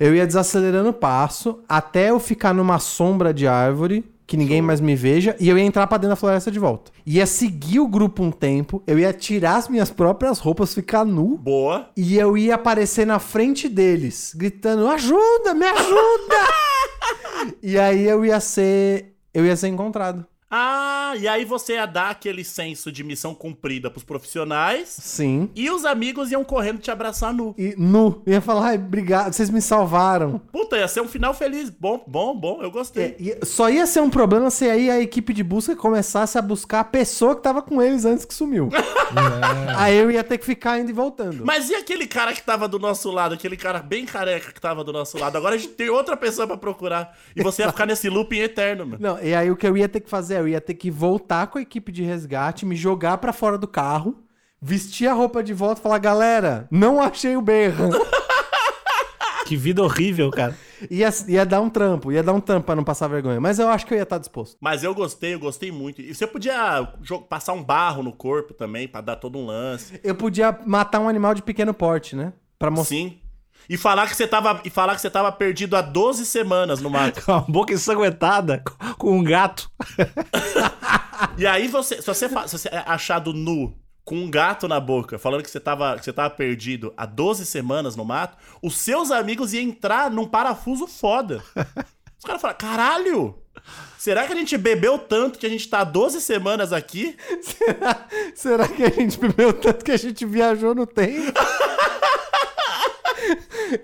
Eu 0.00 0.16
ia 0.16 0.26
desacelerando 0.26 0.88
o 0.88 0.92
passo 0.92 1.60
até 1.68 2.10
eu 2.10 2.18
ficar 2.18 2.52
numa 2.52 2.80
sombra 2.80 3.32
de 3.32 3.46
árvore 3.46 4.04
que 4.26 4.36
ninguém 4.36 4.60
mais 4.60 4.80
me 4.80 4.96
veja, 4.96 5.36
e 5.38 5.48
eu 5.48 5.56
ia 5.56 5.64
entrar 5.64 5.86
pra 5.86 5.98
dentro 5.98 6.10
da 6.10 6.16
floresta 6.16 6.50
de 6.50 6.58
volta. 6.58 6.90
Ia 7.06 7.26
seguir 7.26 7.78
o 7.78 7.86
grupo 7.86 8.22
um 8.22 8.30
tempo, 8.30 8.82
eu 8.86 8.98
ia 8.98 9.12
tirar 9.12 9.56
as 9.56 9.68
minhas 9.68 9.90
próprias 9.90 10.38
roupas, 10.38 10.74
ficar 10.74 11.04
nu, 11.04 11.38
Boa. 11.38 11.88
e 11.96 12.18
eu 12.18 12.36
ia 12.36 12.56
aparecer 12.56 13.06
na 13.06 13.18
frente 13.18 13.68
deles, 13.68 14.32
gritando: 14.34 14.88
ajuda, 14.88 15.54
me 15.54 15.66
ajuda! 15.66 16.36
e 17.62 17.78
aí 17.78 18.06
eu 18.06 18.24
ia 18.24 18.40
ser. 18.40 19.14
Eu 19.32 19.44
ia 19.44 19.54
ser 19.54 19.68
encontrado. 19.68 20.26
Ah, 20.48 21.14
e 21.18 21.26
aí 21.26 21.44
você 21.44 21.74
ia 21.74 21.86
dar 21.86 22.10
aquele 22.10 22.44
senso 22.44 22.92
de 22.92 23.02
missão 23.02 23.34
cumprida 23.34 23.90
pros 23.90 24.04
profissionais 24.04 24.96
Sim. 25.00 25.50
e 25.56 25.68
os 25.70 25.84
amigos 25.84 26.30
iam 26.30 26.44
correndo 26.44 26.78
te 26.78 26.90
abraçar 26.90 27.34
nu. 27.34 27.52
E 27.58 27.74
nu. 27.76 28.22
Ia 28.26 28.40
falar, 28.40 28.68
ai, 28.68 28.76
obrigado, 28.76 29.32
vocês 29.32 29.50
me 29.50 29.60
salvaram. 29.60 30.40
Puta, 30.52 30.76
ia 30.76 30.86
ser 30.86 31.00
um 31.00 31.08
final 31.08 31.34
feliz. 31.34 31.68
Bom, 31.68 32.04
bom, 32.06 32.38
bom, 32.38 32.62
eu 32.62 32.70
gostei. 32.70 33.16
É, 33.20 33.44
só 33.44 33.68
ia 33.68 33.86
ser 33.86 34.00
um 34.00 34.10
problema 34.10 34.48
se 34.48 34.70
aí 34.70 34.88
a 34.88 35.00
equipe 35.00 35.32
de 35.32 35.42
busca 35.42 35.74
começasse 35.74 36.38
a 36.38 36.42
buscar 36.42 36.80
a 36.80 36.84
pessoa 36.84 37.34
que 37.34 37.42
tava 37.42 37.60
com 37.60 37.82
eles 37.82 38.04
antes 38.04 38.24
que 38.24 38.32
sumiu. 38.32 38.68
aí 39.76 39.96
eu 39.96 40.12
ia 40.12 40.22
ter 40.22 40.38
que 40.38 40.46
ficar 40.46 40.78
indo 40.78 40.90
e 40.90 40.92
voltando. 40.92 41.44
Mas 41.44 41.70
e 41.70 41.74
aquele 41.74 42.06
cara 42.06 42.32
que 42.32 42.42
tava 42.42 42.68
do 42.68 42.78
nosso 42.78 43.10
lado, 43.10 43.34
aquele 43.34 43.56
cara 43.56 43.80
bem 43.80 44.06
careca 44.06 44.52
que 44.52 44.60
tava 44.60 44.84
do 44.84 44.92
nosso 44.92 45.18
lado? 45.18 45.36
Agora 45.36 45.56
a 45.56 45.58
gente 45.58 45.72
tem 45.72 45.88
outra 45.88 46.16
pessoa 46.16 46.46
pra 46.46 46.56
procurar. 46.56 47.16
E 47.34 47.42
você 47.42 47.62
ia 47.62 47.68
ficar 47.68 47.86
nesse 47.86 48.08
looping 48.08 48.38
eterno, 48.38 48.86
mano. 48.86 48.98
Não, 49.00 49.20
e 49.20 49.34
aí 49.34 49.50
o 49.50 49.56
que 49.56 49.66
eu 49.66 49.76
ia 49.76 49.88
ter 49.88 50.00
que 50.00 50.08
fazer? 50.08 50.35
Eu 50.38 50.48
ia 50.48 50.60
ter 50.60 50.74
que 50.74 50.90
voltar 50.90 51.46
com 51.48 51.58
a 51.58 51.62
equipe 51.62 51.90
de 51.92 52.02
resgate, 52.02 52.66
me 52.66 52.76
jogar 52.76 53.18
pra 53.18 53.32
fora 53.32 53.58
do 53.58 53.66
carro, 53.68 54.22
vestir 54.60 55.08
a 55.08 55.12
roupa 55.12 55.42
de 55.42 55.52
volta 55.54 55.80
e 55.80 55.82
falar: 55.82 55.98
galera, 55.98 56.66
não 56.70 57.00
achei 57.00 57.36
o 57.36 57.42
Berran. 57.42 57.90
Que 59.46 59.56
vida 59.56 59.80
horrível, 59.80 60.28
cara. 60.30 60.58
Ia, 60.90 61.08
ia 61.28 61.46
dar 61.46 61.60
um 61.60 61.70
trampo, 61.70 62.10
ia 62.10 62.20
dar 62.22 62.32
um 62.32 62.40
trampo 62.40 62.66
pra 62.66 62.74
não 62.74 62.82
passar 62.82 63.06
vergonha. 63.06 63.40
Mas 63.40 63.60
eu 63.60 63.68
acho 63.68 63.86
que 63.86 63.94
eu 63.94 63.96
ia 63.96 64.02
estar 64.02 64.18
disposto. 64.18 64.56
Mas 64.60 64.82
eu 64.82 64.92
gostei, 64.92 65.34
eu 65.34 65.38
gostei 65.38 65.70
muito. 65.70 66.02
E 66.02 66.12
você 66.12 66.26
podia 66.26 66.82
passar 67.28 67.52
um 67.52 67.62
barro 67.62 68.02
no 68.02 68.12
corpo 68.12 68.52
também, 68.52 68.88
pra 68.88 69.00
dar 69.00 69.14
todo 69.14 69.38
um 69.38 69.46
lance. 69.46 70.00
Eu 70.02 70.16
podia 70.16 70.58
matar 70.66 70.98
um 70.98 71.08
animal 71.08 71.32
de 71.32 71.42
pequeno 71.42 71.72
porte, 71.72 72.16
né? 72.16 72.32
Pra 72.58 72.72
mostrar. 72.72 72.96
Sim. 72.96 73.20
E 73.68 73.76
falar 73.76 74.06
que 74.08 74.16
você 74.16 74.26
tava, 74.26 74.60
e 74.64 74.70
falar 74.70 74.94
que 74.94 75.00
você 75.00 75.10
tava 75.10 75.30
perdido 75.32 75.76
há 75.76 75.80
12 75.82 76.24
semanas 76.26 76.80
no 76.80 76.88
mato. 76.90 77.22
Com 77.26 77.32
a 77.32 77.40
boca 77.40 77.72
ensanguentada, 77.74 78.62
com- 78.98 79.18
um 79.18 79.24
gato. 79.24 79.70
E 81.38 81.46
aí 81.46 81.68
você, 81.68 81.96
se 82.00 82.06
você, 82.06 82.28
se 82.28 82.58
você 82.58 82.68
é 82.68 82.82
achado 82.86 83.32
nu 83.32 83.76
com 84.04 84.14
um 84.16 84.30
gato 84.30 84.68
na 84.68 84.78
boca, 84.78 85.18
falando 85.18 85.42
que 85.42 85.50
você 85.50 85.58
tava, 85.58 85.96
que 85.98 86.04
você 86.04 86.12
tava 86.12 86.30
perdido 86.30 86.94
há 86.96 87.04
12 87.04 87.44
semanas 87.44 87.96
no 87.96 88.04
mato, 88.04 88.38
os 88.62 88.76
seus 88.76 89.10
amigos 89.10 89.52
iam 89.52 89.64
entrar 89.64 90.10
num 90.12 90.26
parafuso 90.28 90.86
foda. 90.86 91.42
Os 92.16 92.24
caras 92.24 92.40
falam, 92.40 92.56
caralho! 92.56 93.36
Será 93.98 94.24
que 94.26 94.32
a 94.32 94.36
gente 94.36 94.56
bebeu 94.56 94.96
tanto 94.96 95.38
que 95.40 95.46
a 95.46 95.48
gente 95.48 95.68
tá 95.68 95.80
há 95.80 95.84
12 95.84 96.20
semanas 96.20 96.72
aqui? 96.72 97.16
Será, 97.42 98.06
será 98.34 98.68
que 98.68 98.84
a 98.84 98.90
gente 98.90 99.18
bebeu 99.18 99.52
tanto 99.52 99.84
que 99.84 99.90
a 99.90 99.96
gente 99.96 100.24
viajou 100.24 100.72
no 100.74 100.86
tempo? 100.86 101.32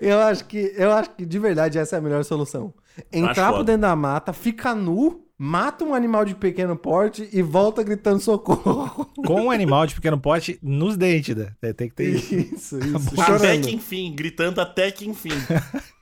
eu 0.01 0.19
acho 0.19 0.45
que, 0.45 0.73
eu 0.75 0.91
acho 0.91 1.11
que 1.11 1.25
de 1.25 1.39
verdade 1.39 1.77
essa 1.77 1.95
é 1.95 1.99
a 1.99 2.01
melhor 2.01 2.23
solução. 2.23 2.73
Entrar 3.11 3.51
por 3.53 3.63
dentro 3.63 3.81
da 3.81 3.95
mata, 3.95 4.33
fica 4.33 4.75
nu, 4.75 5.25
mata 5.37 5.83
um 5.83 5.93
animal 5.93 6.25
de 6.25 6.35
pequeno 6.35 6.75
porte 6.75 7.27
e 7.33 7.41
volta 7.41 7.83
gritando 7.83 8.19
socorro. 8.19 9.05
Com 9.25 9.43
um 9.43 9.51
animal 9.51 9.87
de 9.87 9.95
pequeno 9.95 10.19
porte 10.19 10.59
nos 10.61 10.95
dentes, 10.95 11.35
né? 11.35 11.53
Tem 11.73 11.89
que 11.89 11.95
ter 11.95 12.09
isso. 12.09 12.35
Isso, 12.35 12.79
isso. 12.79 13.21
Até 13.21 13.57
que 13.57 13.73
enfim, 13.73 14.13
gritando 14.15 14.61
até 14.61 14.91
que 14.91 15.07
enfim. 15.07 15.31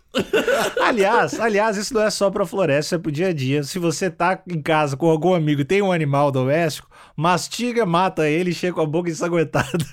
Aliás, 0.81 1.39
aliás, 1.39 1.77
isso 1.77 1.93
não 1.93 2.01
é 2.01 2.09
só 2.09 2.29
pra 2.29 2.45
floresta, 2.45 2.95
é 2.95 2.99
pro 2.99 3.11
dia 3.11 3.29
a 3.29 3.33
dia. 3.33 3.63
Se 3.63 3.79
você 3.79 4.09
tá 4.09 4.41
em 4.45 4.61
casa 4.61 4.97
com 4.97 5.09
algum 5.09 5.33
amigo 5.33 5.61
e 5.61 5.65
tem 5.65 5.81
um 5.81 5.91
animal 5.91 6.31
doméstico, 6.31 6.89
mastiga, 7.15 7.85
mata 7.85 8.27
ele 8.27 8.51
e 8.51 8.53
chega 8.53 8.73
com 8.73 8.81
a 8.81 8.85
boca 8.85 9.09
ensanguentada. 9.09 9.85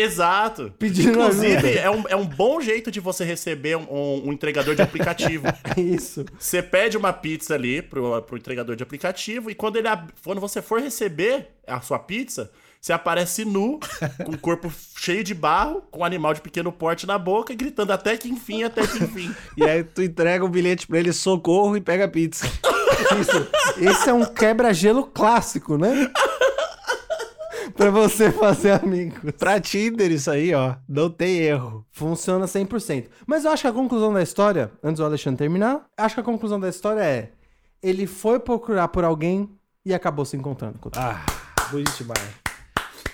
Exato. 0.00 0.72
Pedindo 0.78 1.10
Inclusive, 1.10 1.56
ajuda. 1.56 1.68
é 1.80 1.90
um, 1.90 2.04
é 2.08 2.16
um 2.16 2.26
bom 2.26 2.60
jeito 2.60 2.90
de 2.90 3.00
você 3.00 3.24
receber 3.24 3.76
um, 3.76 4.24
um- 4.26 4.32
entregador 4.32 4.74
de 4.74 4.82
aplicativo. 4.82 5.46
Isso. 5.76 6.24
Você 6.38 6.62
pede 6.62 6.96
uma 6.96 7.12
pizza 7.12 7.54
ali 7.54 7.82
pro, 7.82 8.20
pro 8.22 8.36
entregador 8.36 8.76
de 8.76 8.82
aplicativo 8.82 9.50
e 9.50 9.54
quando, 9.54 9.76
ele, 9.76 9.88
quando 10.24 10.40
você 10.40 10.60
for 10.62 10.80
receber 10.80 11.48
a 11.66 11.80
sua 11.80 11.98
pizza, 11.98 12.50
você 12.80 12.92
aparece 12.94 13.44
nu, 13.44 13.78
com 14.24 14.32
o 14.32 14.38
corpo 14.38 14.72
cheio 14.96 15.22
de 15.22 15.34
barro, 15.34 15.82
com 15.90 16.00
um 16.00 16.04
animal 16.04 16.32
de 16.34 16.40
pequeno 16.40 16.72
porte 16.72 17.06
na 17.06 17.18
boca, 17.18 17.54
gritando 17.54 17.92
até 17.92 18.16
que 18.16 18.28
enfim, 18.28 18.62
até 18.62 18.86
que 18.86 19.02
enfim. 19.04 19.34
E 19.56 19.64
aí 19.64 19.84
tu 19.84 20.02
entrega 20.02 20.44
o 20.44 20.48
bilhete 20.48 20.86
pra 20.86 20.98
ele, 20.98 21.12
socorro, 21.12 21.76
e 21.76 21.80
pega 21.80 22.06
a 22.06 22.08
pizza. 22.08 22.46
Isso. 23.20 23.48
Esse 23.78 24.08
é 24.10 24.12
um 24.14 24.24
quebra-gelo 24.24 25.04
clássico, 25.04 25.76
né? 25.76 26.10
Pra 27.74 27.90
você 27.90 28.30
fazer 28.30 28.72
amigos. 28.72 29.32
Pra 29.38 29.60
Tinder 29.60 30.10
isso 30.10 30.30
aí, 30.30 30.54
ó, 30.54 30.76
não 30.88 31.10
tem 31.10 31.38
erro. 31.38 31.86
Funciona 31.90 32.46
100%. 32.46 33.06
Mas 33.26 33.44
eu 33.44 33.50
acho 33.50 33.62
que 33.62 33.68
a 33.68 33.72
conclusão 33.72 34.12
da 34.12 34.22
história, 34.22 34.70
antes 34.82 34.98
do 34.98 35.04
Alexandre 35.04 35.38
terminar, 35.38 35.86
acho 35.96 36.14
que 36.14 36.20
a 36.20 36.24
conclusão 36.24 36.58
da 36.58 36.68
história 36.68 37.02
é: 37.02 37.32
ele 37.82 38.06
foi 38.06 38.38
procurar 38.38 38.88
por 38.88 39.04
alguém 39.04 39.48
e 39.84 39.94
acabou 39.94 40.24
se 40.24 40.36
encontrando 40.36 40.78
com 40.78 40.90
Ah, 40.96 41.24
bonito 41.70 41.96
demais. 41.96 42.20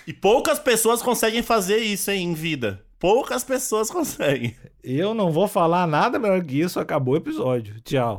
E 0.05 0.13
poucas 0.13 0.59
pessoas 0.59 1.01
conseguem 1.01 1.41
fazer 1.41 1.77
isso, 1.77 2.11
hein, 2.11 2.29
em 2.29 2.33
vida. 2.33 2.81
Poucas 2.99 3.43
pessoas 3.43 3.91
conseguem. 3.91 4.55
Eu 4.83 5.13
não 5.13 5.31
vou 5.31 5.47
falar 5.47 5.85
nada 5.85 6.17
melhor 6.17 6.43
que 6.43 6.59
isso, 6.59 6.79
acabou 6.79 7.13
o 7.13 7.17
episódio. 7.17 7.79
Tchau. 7.81 8.17